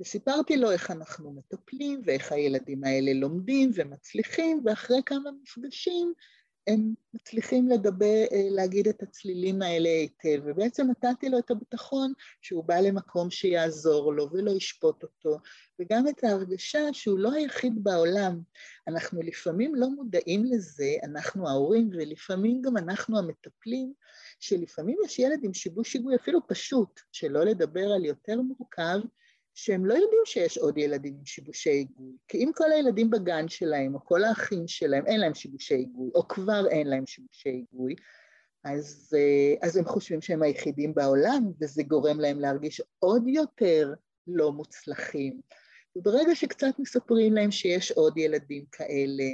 וסיפרתי 0.00 0.56
לו 0.56 0.70
איך 0.70 0.90
אנחנו 0.90 1.32
מטפלים 1.32 2.00
ואיך 2.04 2.32
הילדים 2.32 2.84
האלה 2.84 3.12
לומדים 3.12 3.70
ומצליחים, 3.74 4.62
ואחרי 4.64 5.00
כמה 5.06 5.30
מפגשים 5.42 6.12
הם 6.66 6.94
מצליחים 7.14 7.68
לדבר, 7.68 8.24
אה, 8.32 8.46
להגיד 8.50 8.88
את 8.88 9.02
הצלילים 9.02 9.62
האלה 9.62 9.88
היטב, 9.88 10.42
ובעצם 10.44 10.86
נתתי 10.90 11.28
לו 11.28 11.38
את 11.38 11.50
הביטחון 11.50 12.12
שהוא 12.42 12.64
בא 12.64 12.80
למקום 12.80 13.30
שיעזור 13.30 14.12
לו 14.12 14.30
ולא 14.32 14.50
ישפוט 14.50 15.02
אותו, 15.02 15.38
וגם 15.80 16.08
את 16.08 16.24
ההרגשה 16.24 16.80
שהוא 16.92 17.18
לא 17.18 17.32
היחיד 17.32 17.84
בעולם. 17.84 18.40
אנחנו 18.88 19.22
לפעמים 19.22 19.74
לא 19.74 19.90
מודעים 19.90 20.44
לזה, 20.44 20.94
אנחנו 21.04 21.48
ההורים, 21.48 21.90
ולפעמים 21.92 22.62
גם 22.62 22.76
אנחנו 22.76 23.18
המטפלים, 23.18 23.92
שלפעמים 24.40 24.98
יש 25.04 25.18
ילד 25.18 25.38
עם 25.42 25.54
שיבוש 25.54 25.92
שיגוי 25.92 26.16
אפילו 26.16 26.40
פשוט, 26.48 27.00
שלא 27.12 27.44
לדבר 27.44 27.92
על 27.92 28.04
יותר 28.04 28.40
מורכב, 28.40 29.00
שהם 29.54 29.86
לא 29.86 29.94
יודעים 29.94 30.22
שיש 30.24 30.58
עוד 30.58 30.78
ילדים 30.78 31.14
עם 31.18 31.26
שיבושי 31.26 31.70
היגוי. 31.70 32.12
כי 32.28 32.38
אם 32.38 32.50
כל 32.54 32.72
הילדים 32.72 33.10
בגן 33.10 33.48
שלהם, 33.48 33.94
או 33.94 34.04
כל 34.04 34.24
האחים 34.24 34.68
שלהם, 34.68 35.06
אין 35.06 35.20
להם 35.20 35.34
שיבושי 35.34 35.74
היגוי, 35.74 36.10
או 36.14 36.28
כבר 36.28 36.68
אין 36.68 36.86
להם 36.86 37.06
שיבושי 37.06 37.48
היגוי, 37.48 37.94
אז, 38.64 39.10
אה, 39.16 39.68
אז 39.68 39.76
הם 39.76 39.84
חושבים 39.84 40.20
שהם 40.20 40.42
היחידים 40.42 40.94
בעולם, 40.94 41.42
וזה 41.60 41.82
גורם 41.82 42.20
להם 42.20 42.40
להרגיש 42.40 42.82
עוד 42.98 43.22
יותר 43.26 43.94
לא 44.26 44.52
מוצלחים. 44.52 45.40
וברגע 45.96 46.34
שקצת 46.34 46.78
מספרים 46.78 47.34
להם 47.34 47.50
שיש 47.50 47.92
עוד 47.92 48.18
ילדים 48.18 48.64
כאלה, 48.72 49.24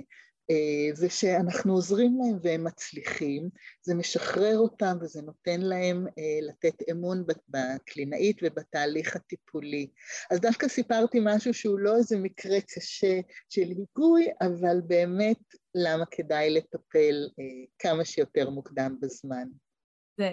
אה, 0.51 0.91
ושאנחנו 1.01 1.73
עוזרים 1.73 2.19
להם 2.19 2.39
והם 2.43 2.65
מצליחים, 2.65 3.49
זה 3.83 3.95
משחרר 3.95 4.59
אותם 4.59 4.97
וזה 5.01 5.23
נותן 5.23 5.61
להם 5.61 6.07
אה, 6.19 6.39
לתת 6.43 6.83
אמון 6.91 7.25
בקלינאית 7.49 8.41
ובתהליך 8.43 9.17
הטיפולי. 9.17 9.89
אז 10.31 10.41
דווקא 10.41 10.69
סיפרתי 10.69 11.19
משהו 11.23 11.55
שהוא 11.55 11.79
לא 11.79 11.97
איזה 11.97 12.19
מקרה 12.19 12.61
קשה 12.61 13.21
של 13.49 13.63
היגוי, 13.69 14.27
אבל 14.41 14.81
באמת 14.87 15.41
למה 15.75 16.05
כדאי 16.11 16.51
לטפל 16.51 17.29
אה, 17.41 17.45
כמה 17.79 18.05
שיותר 18.05 18.51
מוקדם 18.51 18.97
בזמן. 19.01 19.49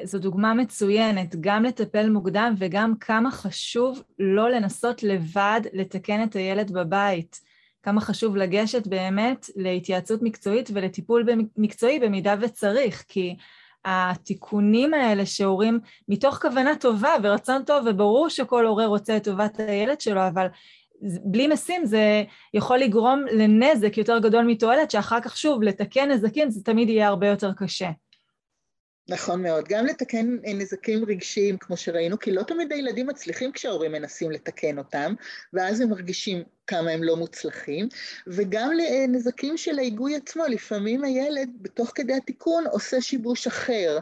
זו 0.03 0.19
דוגמה 0.19 0.53
מצוינת, 0.53 1.35
גם 1.39 1.63
לטפל 1.63 2.09
מוקדם 2.09 2.53
וגם 2.59 2.93
כמה 2.99 3.31
חשוב 3.31 4.03
לא 4.19 4.51
לנסות 4.51 5.03
לבד 5.03 5.61
לתקן 5.73 6.23
את 6.23 6.35
הילד 6.35 6.71
בבית. 6.71 7.52
כמה 7.83 8.01
חשוב 8.01 8.35
לגשת 8.35 8.87
באמת 8.87 9.45
להתייעצות 9.55 10.21
מקצועית 10.21 10.69
ולטיפול 10.73 11.25
מקצועי 11.57 11.99
במידה 11.99 12.35
וצריך, 12.41 13.05
כי 13.07 13.35
התיקונים 13.85 14.93
האלה 14.93 15.25
שהורים, 15.25 15.79
מתוך 16.09 16.35
כוונה 16.41 16.75
טובה 16.75 17.13
ורצון 17.23 17.63
טוב, 17.63 17.87
וברור 17.89 18.29
שכל 18.29 18.65
הורה 18.65 18.85
רוצה 18.85 19.17
את 19.17 19.23
טובת 19.23 19.59
הילד 19.59 20.01
שלו, 20.01 20.27
אבל 20.27 20.47
בלי 21.01 21.47
משים 21.47 21.85
זה 21.85 22.23
יכול 22.53 22.77
לגרום 22.77 23.25
לנזק 23.31 23.97
יותר 23.97 24.19
גדול 24.19 24.43
מתועלת, 24.43 24.91
שאחר 24.91 25.21
כך 25.21 25.37
שוב, 25.37 25.63
לתקן 25.63 26.11
נזקים 26.11 26.49
זה 26.49 26.63
תמיד 26.63 26.89
יהיה 26.89 27.07
הרבה 27.07 27.27
יותר 27.27 27.53
קשה. 27.53 27.89
נכון 29.09 29.43
מאוד, 29.43 29.65
גם 29.67 29.85
לתקן 29.85 30.37
נזקים 30.43 31.05
רגשיים 31.05 31.57
כמו 31.57 31.77
שראינו, 31.77 32.19
כי 32.19 32.31
לא 32.31 32.43
תמיד 32.43 32.73
הילדים 32.73 33.07
מצליחים 33.07 33.51
כשההורים 33.51 33.91
מנסים 33.91 34.31
לתקן 34.31 34.77
אותם, 34.77 35.13
ואז 35.53 35.81
הם 35.81 35.89
מרגישים 35.89 36.43
כמה 36.67 36.91
הם 36.91 37.03
לא 37.03 37.15
מוצלחים, 37.15 37.87
וגם 38.27 38.71
לנזקים 38.71 39.57
של 39.57 39.79
ההיגוי 39.79 40.15
עצמו, 40.15 40.43
לפעמים 40.45 41.03
הילד 41.03 41.49
בתוך 41.61 41.91
כדי 41.95 42.13
התיקון 42.13 42.67
עושה 42.67 43.01
שיבוש 43.01 43.47
אחר, 43.47 43.99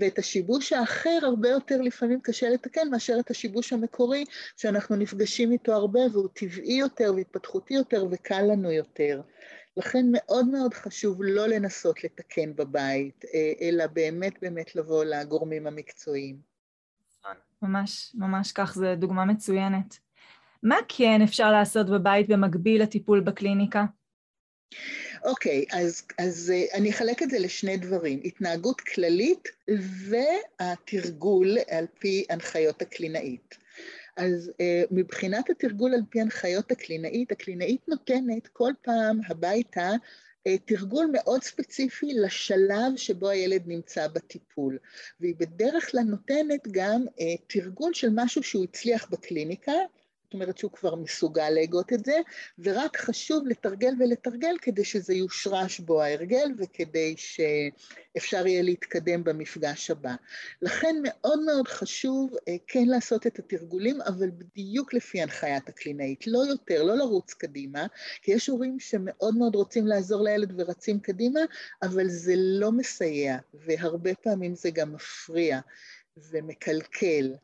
ואת 0.00 0.18
השיבוש 0.18 0.72
האחר 0.72 1.18
הרבה 1.22 1.48
יותר 1.48 1.80
לפעמים 1.80 2.20
קשה 2.20 2.48
לתקן 2.50 2.88
מאשר 2.90 3.16
את 3.20 3.30
השיבוש 3.30 3.72
המקורי 3.72 4.24
שאנחנו 4.56 4.96
נפגשים 4.96 5.52
איתו 5.52 5.72
הרבה 5.72 6.00
והוא 6.12 6.28
טבעי 6.32 6.74
יותר 6.74 7.12
והתפתחותי 7.16 7.74
יותר 7.74 8.06
וקל 8.10 8.42
לנו 8.42 8.72
יותר. 8.72 9.20
לכן 9.76 10.06
מאוד 10.12 10.48
מאוד 10.48 10.74
חשוב 10.74 11.22
לא 11.22 11.46
לנסות 11.46 12.04
לתקן 12.04 12.56
בבית, 12.56 13.24
אה, 13.34 13.52
אלא 13.60 13.86
באמת 13.86 14.34
באמת 14.42 14.76
לבוא 14.76 15.04
לגורמים 15.04 15.66
המקצועיים. 15.66 16.54
ממש, 17.62 18.12
ממש 18.14 18.52
כך, 18.52 18.74
זו 18.74 18.94
דוגמה 18.96 19.24
מצוינת. 19.24 19.98
מה 20.62 20.76
כן 20.88 21.22
אפשר 21.22 21.52
לעשות 21.52 21.90
בבית 21.90 22.28
במקביל 22.28 22.82
לטיפול 22.82 23.20
בקליניקה? 23.20 23.84
אוקיי, 25.24 25.64
okay, 25.70 25.76
אז, 25.76 26.02
אז 26.18 26.52
אה, 26.54 26.78
אני 26.78 26.90
אחלק 26.90 27.22
את 27.22 27.30
זה 27.30 27.38
לשני 27.38 27.76
דברים, 27.76 28.20
התנהגות 28.24 28.80
כללית 28.80 29.48
והתרגול 30.58 31.56
על 31.70 31.86
פי 31.98 32.24
הנחיות 32.30 32.82
הקלינאית. 32.82 33.63
אז 34.16 34.50
uh, 34.50 34.86
מבחינת 34.90 35.50
התרגול 35.50 35.94
על 35.94 36.00
פי 36.08 36.20
הנחיות 36.20 36.72
הקלינאית, 36.72 37.32
הקלינאית 37.32 37.88
נותנת 37.88 38.48
כל 38.48 38.72
פעם 38.82 39.20
הביתה 39.28 39.90
אה, 40.46 40.58
תרגול 40.58 41.06
מאוד 41.12 41.42
ספציפי 41.42 42.14
לשלב 42.14 42.96
שבו 42.96 43.28
הילד 43.28 43.62
נמצא 43.66 44.08
בטיפול, 44.08 44.78
והיא 45.20 45.34
בדרך 45.38 45.90
כלל 45.90 46.02
נותנת 46.02 46.68
גם 46.70 47.04
אה, 47.20 47.34
תרגול 47.46 47.94
של 47.94 48.08
משהו 48.14 48.42
שהוא 48.42 48.64
הצליח 48.64 49.10
בקליניקה, 49.10 49.72
זאת 50.24 50.34
אומרת 50.34 50.58
שהוא 50.58 50.70
כבר 50.70 50.94
מסוגל 50.94 51.50
להגות 51.50 51.92
את 51.92 52.04
זה, 52.04 52.16
ורק 52.58 52.96
חשוב 52.96 53.46
לתרגל 53.46 53.94
ולתרגל 53.98 54.56
כדי 54.62 54.84
שזה 54.84 55.14
יושרש 55.14 55.80
בו 55.80 56.02
ההרגל 56.02 56.52
וכדי 56.58 57.14
שאפשר 57.16 58.46
יהיה 58.46 58.62
להתקדם 58.62 59.24
במפגש 59.24 59.90
הבא. 59.90 60.14
לכן 60.62 60.96
מאוד 61.02 61.42
מאוד 61.42 61.68
חשוב 61.68 62.34
אה, 62.48 62.56
כן 62.66 62.84
לעשות 62.86 63.26
את 63.26 63.38
התרגולים, 63.38 64.00
אבל 64.02 64.30
בדיוק 64.30 64.94
לפי 64.94 65.22
הנחיית 65.22 65.68
הקלינאית, 65.68 66.26
לא 66.26 66.38
יותר, 66.38 66.82
לא 66.82 66.96
לרוץ 66.96 67.34
קדימה, 67.34 67.86
כי 68.22 68.32
יש 68.32 68.46
הורים 68.46 68.80
שמאוד 68.80 69.36
מאוד 69.36 69.54
רוצים 69.54 69.86
לעזור 69.86 70.24
לילד 70.24 70.52
ורצים 70.56 71.00
קדימה, 71.00 71.40
אבל 71.82 72.08
זה 72.08 72.34
לא 72.36 72.72
מסייע, 72.72 73.36
והרבה 73.54 74.14
פעמים 74.14 74.54
זה 74.54 74.70
גם 74.70 74.92
מפריע 74.92 75.60
ומקלקל. 76.16 77.34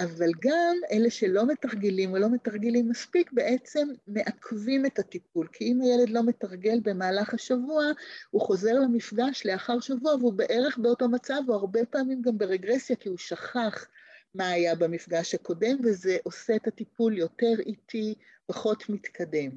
אבל 0.00 0.30
גם 0.40 0.76
אלה 0.92 1.10
שלא 1.10 1.46
מתרגלים 1.46 2.10
או 2.12 2.18
לא 2.18 2.30
מתרגלים 2.30 2.88
מספיק 2.88 3.32
בעצם 3.32 3.88
מעכבים 4.06 4.86
את 4.86 4.98
הטיפול, 4.98 5.48
כי 5.52 5.64
אם 5.64 5.80
הילד 5.80 6.08
לא 6.08 6.22
מתרגל 6.22 6.80
במהלך 6.82 7.34
השבוע, 7.34 7.84
הוא 8.30 8.42
חוזר 8.42 8.72
למפגש 8.72 9.46
לאחר 9.46 9.80
שבוע 9.80 10.14
והוא 10.14 10.32
בערך 10.32 10.78
באותו 10.78 11.08
מצב, 11.08 11.40
או 11.48 11.54
הרבה 11.54 11.84
פעמים 11.84 12.22
גם 12.22 12.38
ברגרסיה, 12.38 12.96
כי 12.96 13.08
הוא 13.08 13.18
שכח 13.18 13.86
מה 14.34 14.48
היה 14.48 14.74
במפגש 14.74 15.34
הקודם, 15.34 15.76
וזה 15.84 16.16
עושה 16.22 16.56
את 16.56 16.66
הטיפול 16.66 17.18
יותר 17.18 17.60
איטי, 17.66 18.14
פחות 18.46 18.88
מתקדם. 18.88 19.50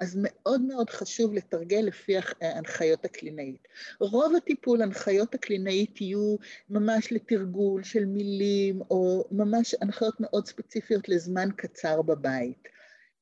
אז 0.00 0.18
מאוד 0.22 0.60
מאוד 0.60 0.90
חשוב 0.90 1.34
לתרגל 1.34 1.80
לפי 1.80 2.14
הנחיות 2.40 3.04
הקלינאית. 3.04 3.68
רוב 4.00 4.36
הטיפול, 4.36 4.82
הנחיות 4.82 5.34
הקלינאית 5.34 6.00
יהיו 6.00 6.36
ממש 6.70 7.12
לתרגול 7.12 7.82
של 7.82 8.04
מילים, 8.04 8.80
או 8.90 9.28
ממש 9.30 9.74
הנחיות 9.80 10.14
מאוד 10.20 10.46
ספציפיות 10.46 11.08
לזמן 11.08 11.48
קצר 11.56 12.02
בבית. 12.02 12.68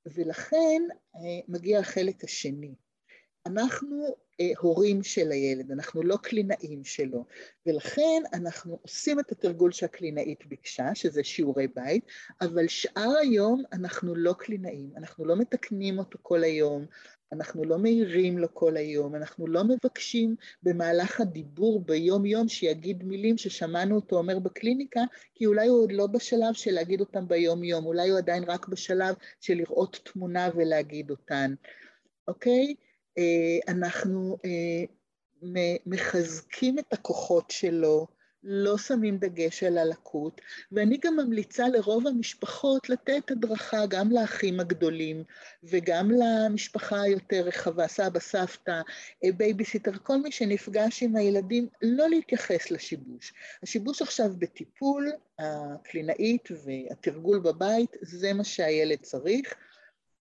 ולכן 0.06 0.82
אה, 1.16 1.20
מגיע 1.48 1.78
החלק 1.78 2.24
השני. 2.24 2.74
אנחנו 3.46 4.04
אה, 4.04 4.10
הורים 4.58 5.02
של 5.02 5.30
הילד, 5.32 5.70
אנחנו 5.70 6.02
לא 6.02 6.16
קלינאים 6.16 6.84
שלו, 6.84 7.24
ולכן 7.66 8.22
אנחנו 8.32 8.78
עושים 8.82 9.20
את 9.20 9.32
התרגול 9.32 9.72
שהקלינאית 9.72 10.46
ביקשה, 10.46 10.94
שזה 10.94 11.24
שיעורי 11.24 11.68
בית, 11.74 12.04
אבל 12.40 12.68
שאר 12.68 13.12
היום 13.20 13.62
אנחנו 13.72 14.14
לא 14.14 14.34
קלינאים, 14.38 14.90
אנחנו 14.96 15.24
לא 15.24 15.36
מתקנים 15.36 15.98
אותו 15.98 16.18
כל 16.22 16.44
היום, 16.44 16.86
אנחנו 17.32 17.64
לא 17.64 17.78
מעירים 17.78 18.38
לו 18.38 18.54
כל 18.54 18.76
היום, 18.76 19.14
אנחנו 19.14 19.46
לא 19.46 19.64
מבקשים 19.64 20.36
במהלך 20.62 21.20
הדיבור 21.20 21.80
ביום-יום 21.80 22.48
שיגיד 22.48 23.04
מילים 23.04 23.38
ששמענו 23.38 23.94
אותו 23.94 24.16
אומר 24.16 24.38
בקליניקה, 24.38 25.00
כי 25.34 25.46
אולי 25.46 25.68
הוא 25.68 25.82
עוד 25.82 25.92
לא 25.92 26.06
בשלב 26.06 26.52
של 26.52 26.70
להגיד 26.70 27.00
אותם 27.00 27.28
ביום-יום, 27.28 27.86
אולי 27.86 28.08
הוא 28.08 28.18
עדיין 28.18 28.44
רק 28.44 28.68
בשלב 28.68 29.14
של 29.40 29.54
לראות 29.54 30.00
תמונה 30.04 30.48
ולהגיד 30.56 31.10
אותן, 31.10 31.54
אוקיי? 32.28 32.74
אה, 33.18 33.72
אנחנו 33.72 34.38
אה, 34.44 34.84
מחזקים 35.86 36.78
את 36.78 36.92
הכוחות 36.92 37.50
שלו, 37.50 38.06
לא 38.46 38.78
שמים 38.78 39.18
דגש 39.18 39.62
על 39.62 39.78
הלקות, 39.78 40.40
ואני 40.72 40.98
גם 41.04 41.16
ממליצה 41.16 41.68
לרוב 41.68 42.06
המשפחות 42.06 42.88
לתת 42.88 43.30
הדרכה 43.30 43.86
גם 43.86 44.10
לאחים 44.12 44.60
הגדולים 44.60 45.24
וגם 45.64 46.10
למשפחה 46.10 47.00
היותר 47.00 47.40
רחבה, 47.40 47.88
סבא, 47.88 48.20
סבתא, 48.20 48.80
אה, 49.24 49.32
בייביסיטר, 49.36 49.92
כל 50.02 50.16
מי 50.16 50.32
שנפגש 50.32 51.02
עם 51.02 51.16
הילדים, 51.16 51.68
לא 51.82 52.08
להתייחס 52.08 52.70
לשיבוש. 52.70 53.32
השיבוש 53.62 54.02
עכשיו 54.02 54.30
בטיפול, 54.38 55.12
הקלינאית 55.38 56.48
והתרגול 56.64 57.38
בבית, 57.38 57.96
זה 58.02 58.32
מה 58.32 58.44
שהילד 58.44 58.98
צריך. 59.02 59.54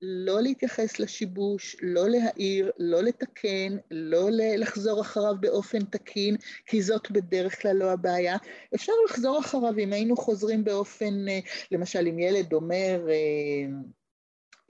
לא 0.03 0.43
להתייחס 0.43 0.99
לשיבוש, 0.99 1.77
לא 1.83 2.09
להעיר, 2.09 2.71
לא 2.79 3.03
לתקן, 3.03 3.77
לא 3.91 4.29
לחזור 4.31 5.01
אחריו 5.01 5.35
באופן 5.41 5.85
תקין, 5.85 6.37
כי 6.67 6.83
זאת 6.83 7.11
בדרך 7.11 7.63
כלל 7.63 7.77
לא 7.77 7.91
הבעיה. 7.91 8.37
אפשר 8.75 8.93
לחזור 9.09 9.41
אחריו 9.41 9.79
אם 9.79 9.93
היינו 9.93 10.17
חוזרים 10.17 10.65
באופן, 10.65 11.29
אה, 11.29 11.39
למשל 11.71 12.07
אם 12.09 12.19
ילד 12.19 12.53
אומר, 12.53 13.07
אה, 13.09 13.15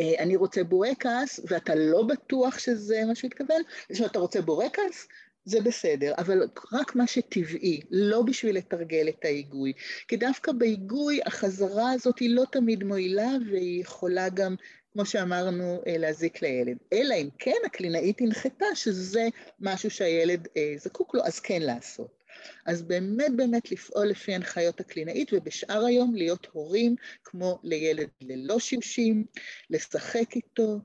אה, 0.00 0.22
אני 0.22 0.36
רוצה 0.36 0.64
בורקס, 0.64 1.40
ואתה 1.48 1.74
לא 1.74 2.02
בטוח 2.02 2.58
שזה 2.58 3.02
מה 3.06 3.14
שהוא 3.14 3.28
התכוון, 3.28 3.62
שאתה 3.92 4.18
רוצה 4.18 4.40
בורקס, 4.40 5.08
זה 5.44 5.60
בסדר, 5.60 6.12
אבל 6.18 6.48
רק 6.72 6.96
מה 6.96 7.06
שטבעי, 7.06 7.80
לא 7.90 8.22
בשביל 8.22 8.56
לתרגל 8.56 9.08
את 9.08 9.24
ההיגוי. 9.24 9.72
כי 10.08 10.16
דווקא 10.16 10.52
בהיגוי 10.52 11.20
החזרה 11.26 11.92
הזאת 11.92 12.18
היא 12.18 12.34
לא 12.34 12.44
תמיד 12.52 12.84
מועילה 12.84 13.28
והיא 13.50 13.80
יכולה 13.80 14.28
גם 14.28 14.54
כמו 14.92 15.06
שאמרנו, 15.06 15.82
אה, 15.86 15.98
להזיק 15.98 16.42
לילד. 16.42 16.76
אלא 16.92 17.14
אם 17.14 17.28
כן 17.38 17.56
הקלינאית 17.66 18.20
הנחתה 18.20 18.66
שזה 18.74 19.28
משהו 19.60 19.90
שהילד 19.90 20.48
אה, 20.56 20.74
זקוק 20.76 21.14
לו, 21.14 21.24
אז 21.24 21.40
כן 21.40 21.62
לעשות. 21.62 22.22
אז 22.66 22.82
באמת 22.82 23.36
באמת 23.36 23.72
לפעול 23.72 24.06
לפי 24.06 24.34
הנחיות 24.34 24.80
הקלינאית, 24.80 25.32
ובשאר 25.32 25.84
היום 25.84 26.14
להיות 26.14 26.46
הורים 26.52 26.96
כמו 27.24 27.58
לילד 27.62 28.08
ללא 28.20 28.58
שימושים, 28.58 29.24
לשחק 29.70 30.36
איתו, 30.36 30.78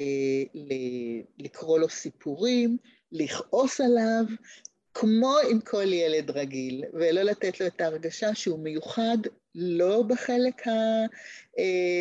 אה, 0.00 0.60
לקרוא 1.38 1.78
לו 1.78 1.88
סיפורים, 1.88 2.76
לכעוס 3.12 3.80
עליו, 3.80 4.24
כמו 4.94 5.36
עם 5.50 5.60
כל 5.60 5.92
ילד 5.92 6.30
רגיל, 6.30 6.84
ולא 6.92 7.22
לתת 7.22 7.60
לו 7.60 7.66
את 7.66 7.80
ההרגשה 7.80 8.34
שהוא 8.34 8.58
מיוחד 8.58 9.18
לא 9.54 10.02
בחלק 10.02 10.62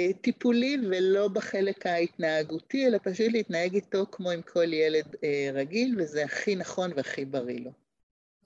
הטיפולי 0.10 0.78
ולא 0.90 1.28
בחלק 1.28 1.86
ההתנהגותי, 1.86 2.88
אלא 2.88 2.98
פשוט 3.04 3.28
להתנהג 3.32 3.76
איתו 3.76 4.06
כמו 4.12 4.32
עם 4.32 4.42
כל 4.42 4.74
ילד 4.74 5.16
אה, 5.24 5.50
רגיל, 5.54 5.96
וזה 5.98 6.24
הכי 6.24 6.56
נכון 6.56 6.92
והכי 6.96 7.26
בריא 7.26 7.60
לו. 7.60 7.72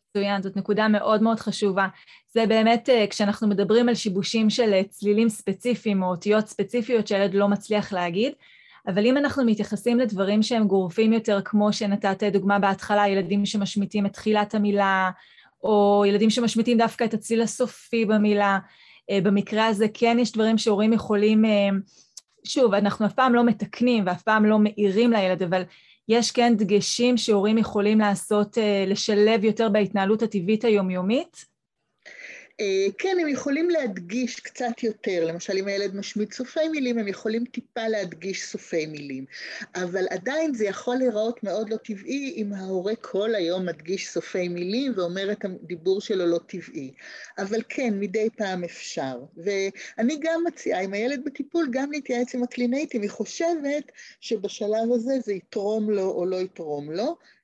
מצוין, 0.09 0.41
זאת 0.41 0.57
נקודה 0.57 0.87
מאוד 0.87 1.21
מאוד 1.21 1.39
חשובה. 1.39 1.87
זה 2.33 2.45
באמת, 2.45 2.89
אה, 2.89 3.05
כשאנחנו 3.09 3.47
מדברים 3.47 3.89
על 3.89 3.95
שיבושים 3.95 4.49
של 4.49 4.73
אה, 4.73 4.83
צלילים 4.83 5.29
ספציפיים 5.29 6.03
או 6.03 6.07
אותיות 6.07 6.47
ספציפיות 6.47 7.07
שילד 7.07 7.33
לא 7.33 7.47
מצליח 7.47 7.93
להגיד, 7.93 8.33
אבל 8.87 9.05
אם 9.05 9.17
אנחנו 9.17 9.45
מתייחסים 9.45 9.99
לדברים 9.99 10.43
שהם 10.43 10.67
גורפים 10.67 11.13
יותר, 11.13 11.39
כמו 11.45 11.73
שנתת 11.73 12.23
דוגמה 12.23 12.59
בהתחלה, 12.59 13.07
ילדים 13.07 13.45
שמשמיטים 13.45 14.05
את 14.05 14.13
תחילת 14.13 14.55
המילה, 14.55 15.11
או 15.63 16.03
ילדים 16.07 16.29
שמשמיטים 16.29 16.77
דווקא 16.77 17.03
את 17.03 17.13
הצליל 17.13 17.41
הסופי 17.41 18.05
במילה, 18.05 18.59
אה, 19.09 19.19
במקרה 19.23 19.65
הזה 19.65 19.85
כן 19.93 20.17
יש 20.19 20.31
דברים 20.31 20.57
שהורים 20.57 20.93
יכולים, 20.93 21.45
אה, 21.45 21.69
שוב, 22.43 22.73
אנחנו 22.73 23.05
אף 23.05 23.13
פעם 23.13 23.35
לא 23.35 23.43
מתקנים 23.43 24.03
ואף 24.07 24.21
פעם 24.21 24.45
לא 24.45 24.59
מעירים 24.59 25.11
לילד, 25.11 25.43
אבל 25.43 25.63
יש 26.09 26.31
כן 26.31 26.53
דגשים 26.57 27.17
שהורים 27.17 27.57
יכולים 27.57 27.99
לעשות, 27.99 28.57
אה, 28.57 28.85
לשלב 28.87 29.43
יותר 29.43 29.69
בהתנהלות 29.69 30.21
הטבעית 30.21 30.65
היומיומית, 30.65 31.45
כן, 32.97 33.17
הם 33.21 33.27
יכולים 33.27 33.69
להדגיש 33.69 34.39
קצת 34.39 34.83
יותר, 34.83 35.25
למשל 35.25 35.57
אם 35.57 35.67
הילד 35.67 35.95
משמיט 35.95 36.33
סופי 36.33 36.67
מילים, 36.67 36.97
הם 36.97 37.07
יכולים 37.07 37.45
טיפה 37.45 37.87
להדגיש 37.87 38.45
סופי 38.45 38.85
מילים, 38.85 39.25
אבל 39.75 40.05
עדיין 40.09 40.53
זה 40.53 40.65
יכול 40.65 40.95
להיראות 40.95 41.43
מאוד 41.43 41.69
לא 41.69 41.77
טבעי 41.77 42.33
אם 42.37 42.53
ההורה 42.53 42.95
כל 42.95 43.35
היום 43.35 43.65
מדגיש 43.65 44.09
סופי 44.09 44.47
מילים 44.47 44.93
ואומר 44.95 45.31
את 45.31 45.45
הדיבור 45.45 46.01
שלו 46.01 46.25
לא 46.25 46.39
טבעי. 46.47 46.91
אבל 47.37 47.61
כן, 47.69 47.93
מדי 47.99 48.29
פעם 48.37 48.63
אפשר. 48.63 49.19
ואני 49.37 50.17
גם 50.21 50.43
מציעה, 50.47 50.81
אם 50.81 50.93
הילד 50.93 51.23
בטיפול, 51.25 51.67
גם 51.71 51.91
להתייעץ 51.91 52.35
עם 52.35 52.43
הקלינאית, 52.43 52.95
אם 52.95 53.01
היא 53.01 53.09
חושבת 53.09 53.91
שבשלב 54.21 54.91
הזה 54.93 55.13
זה 55.25 55.33
יתרום 55.33 55.89
לו 55.89 56.11
או 56.11 56.25
לא 56.25 56.35
יתרום 56.35 56.91
לו, 56.91 57.03
אה, 57.03 57.36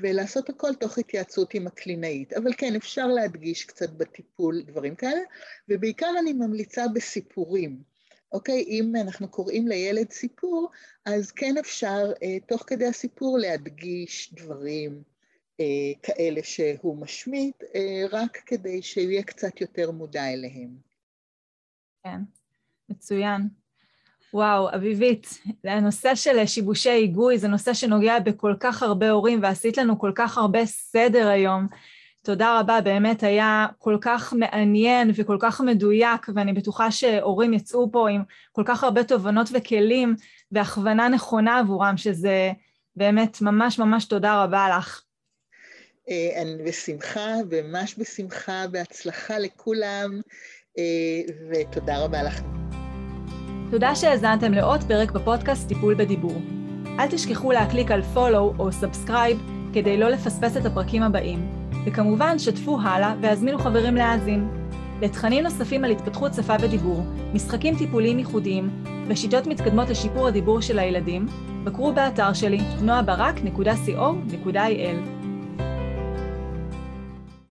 ולעשות 0.00 0.48
הכל 0.48 0.74
תוך 0.74 0.98
התייעצות 0.98 1.54
עם 1.54 1.66
הקלינאית. 1.66 2.32
אבל 2.32 2.52
כן, 2.58 2.74
אפשר 2.76 3.06
להדגיש 3.06 3.64
קצת 3.64 3.90
בטיפול 3.90 4.62
דברים 4.62 4.94
כאלה, 4.94 5.20
ובעיקר 5.68 6.10
אני 6.20 6.32
ממליצה 6.32 6.88
בסיפורים. 6.94 7.82
אוקיי? 8.32 8.64
אם 8.68 8.92
אנחנו 8.96 9.28
קוראים 9.28 9.68
לילד 9.68 10.10
סיפור, 10.12 10.70
אז 11.04 11.32
כן 11.32 11.54
אפשר 11.60 12.12
אה, 12.22 12.40
תוך 12.48 12.64
כדי 12.66 12.86
הסיפור 12.86 13.38
להדגיש 13.38 14.34
דברים 14.34 15.02
אה, 15.60 15.92
כאלה 16.02 16.42
שהוא 16.42 16.96
משמיט, 16.96 17.64
רק 18.10 18.36
כדי 18.46 18.82
שהוא 18.82 19.10
יהיה 19.10 19.22
קצת 19.22 19.60
יותר 19.60 19.90
מודע 19.90 20.32
אליהם. 20.32 20.76
כן, 22.04 22.20
מצוין. 22.88 23.48
וואו, 24.34 24.74
אביבית, 24.74 25.38
הנושא 25.64 26.14
של 26.14 26.46
שיבושי 26.46 26.90
היגוי 26.90 27.38
זה 27.38 27.48
נושא 27.48 27.74
שנוגע 27.74 28.18
בכל 28.18 28.54
כך 28.60 28.82
הרבה 28.82 29.10
הורים 29.10 29.42
ועשית 29.42 29.78
לנו 29.78 29.98
כל 29.98 30.12
כך 30.14 30.38
הרבה 30.38 30.66
סדר 30.66 31.28
היום. 31.28 31.66
תודה 32.22 32.60
רבה, 32.60 32.80
באמת 32.80 33.22
היה 33.22 33.66
כל 33.78 33.98
כך 34.00 34.32
מעניין 34.32 35.10
וכל 35.14 35.36
כך 35.40 35.60
מדויק, 35.60 36.26
ואני 36.34 36.52
בטוחה 36.52 36.90
שהורים 36.90 37.52
יצאו 37.52 37.92
פה 37.92 38.08
עם 38.10 38.22
כל 38.52 38.62
כך 38.66 38.84
הרבה 38.84 39.04
תובנות 39.04 39.48
וכלים 39.52 40.16
והכוונה 40.52 41.08
נכונה 41.08 41.58
עבורם, 41.58 41.96
שזה 41.96 42.52
באמת, 42.96 43.42
ממש 43.42 43.78
ממש 43.78 44.04
תודה 44.04 44.42
רבה 44.42 44.68
לך. 44.78 45.02
אה, 46.08 46.42
אני 46.42 46.62
בשמחה, 46.64 47.34
ממש 47.50 47.94
בשמחה, 47.98 48.66
בהצלחה 48.70 49.38
לכולם, 49.38 50.20
אה, 50.78 51.34
ותודה 51.50 52.04
רבה 52.04 52.22
לכם. 52.22 52.85
תודה 53.70 53.94
שהאזנתם 53.94 54.52
לעוד 54.52 54.84
פרק 54.84 55.10
בפודקאסט 55.10 55.68
טיפול 55.68 55.94
בדיבור. 55.94 56.42
אל 56.98 57.06
תשכחו 57.06 57.52
להקליק 57.52 57.90
על 57.90 58.02
follow 58.14 58.58
או 58.58 58.68
subscribe 58.68 59.36
כדי 59.72 59.98
לא 59.98 60.08
לפספס 60.08 60.56
את 60.56 60.66
הפרקים 60.66 61.02
הבאים, 61.02 61.46
וכמובן 61.86 62.38
שתפו 62.38 62.80
הלאה 62.80 63.14
והזמינו 63.20 63.58
חברים 63.58 63.94
להאזין. 63.94 64.48
לתכנים 65.02 65.44
נוספים 65.44 65.84
על 65.84 65.90
התפתחות 65.90 66.34
שפה 66.34 66.54
ודיבור, 66.60 67.02
משחקים 67.34 67.76
טיפוליים 67.76 68.18
ייחודיים 68.18 68.70
ושיטות 69.08 69.46
מתקדמות 69.46 69.88
לשיפור 69.88 70.28
הדיבור 70.28 70.60
של 70.60 70.78
הילדים, 70.78 71.26
בקרו 71.64 71.92
באתר 71.92 72.32
שלי 72.32 72.60
noabarak.co.il. 72.86 75.15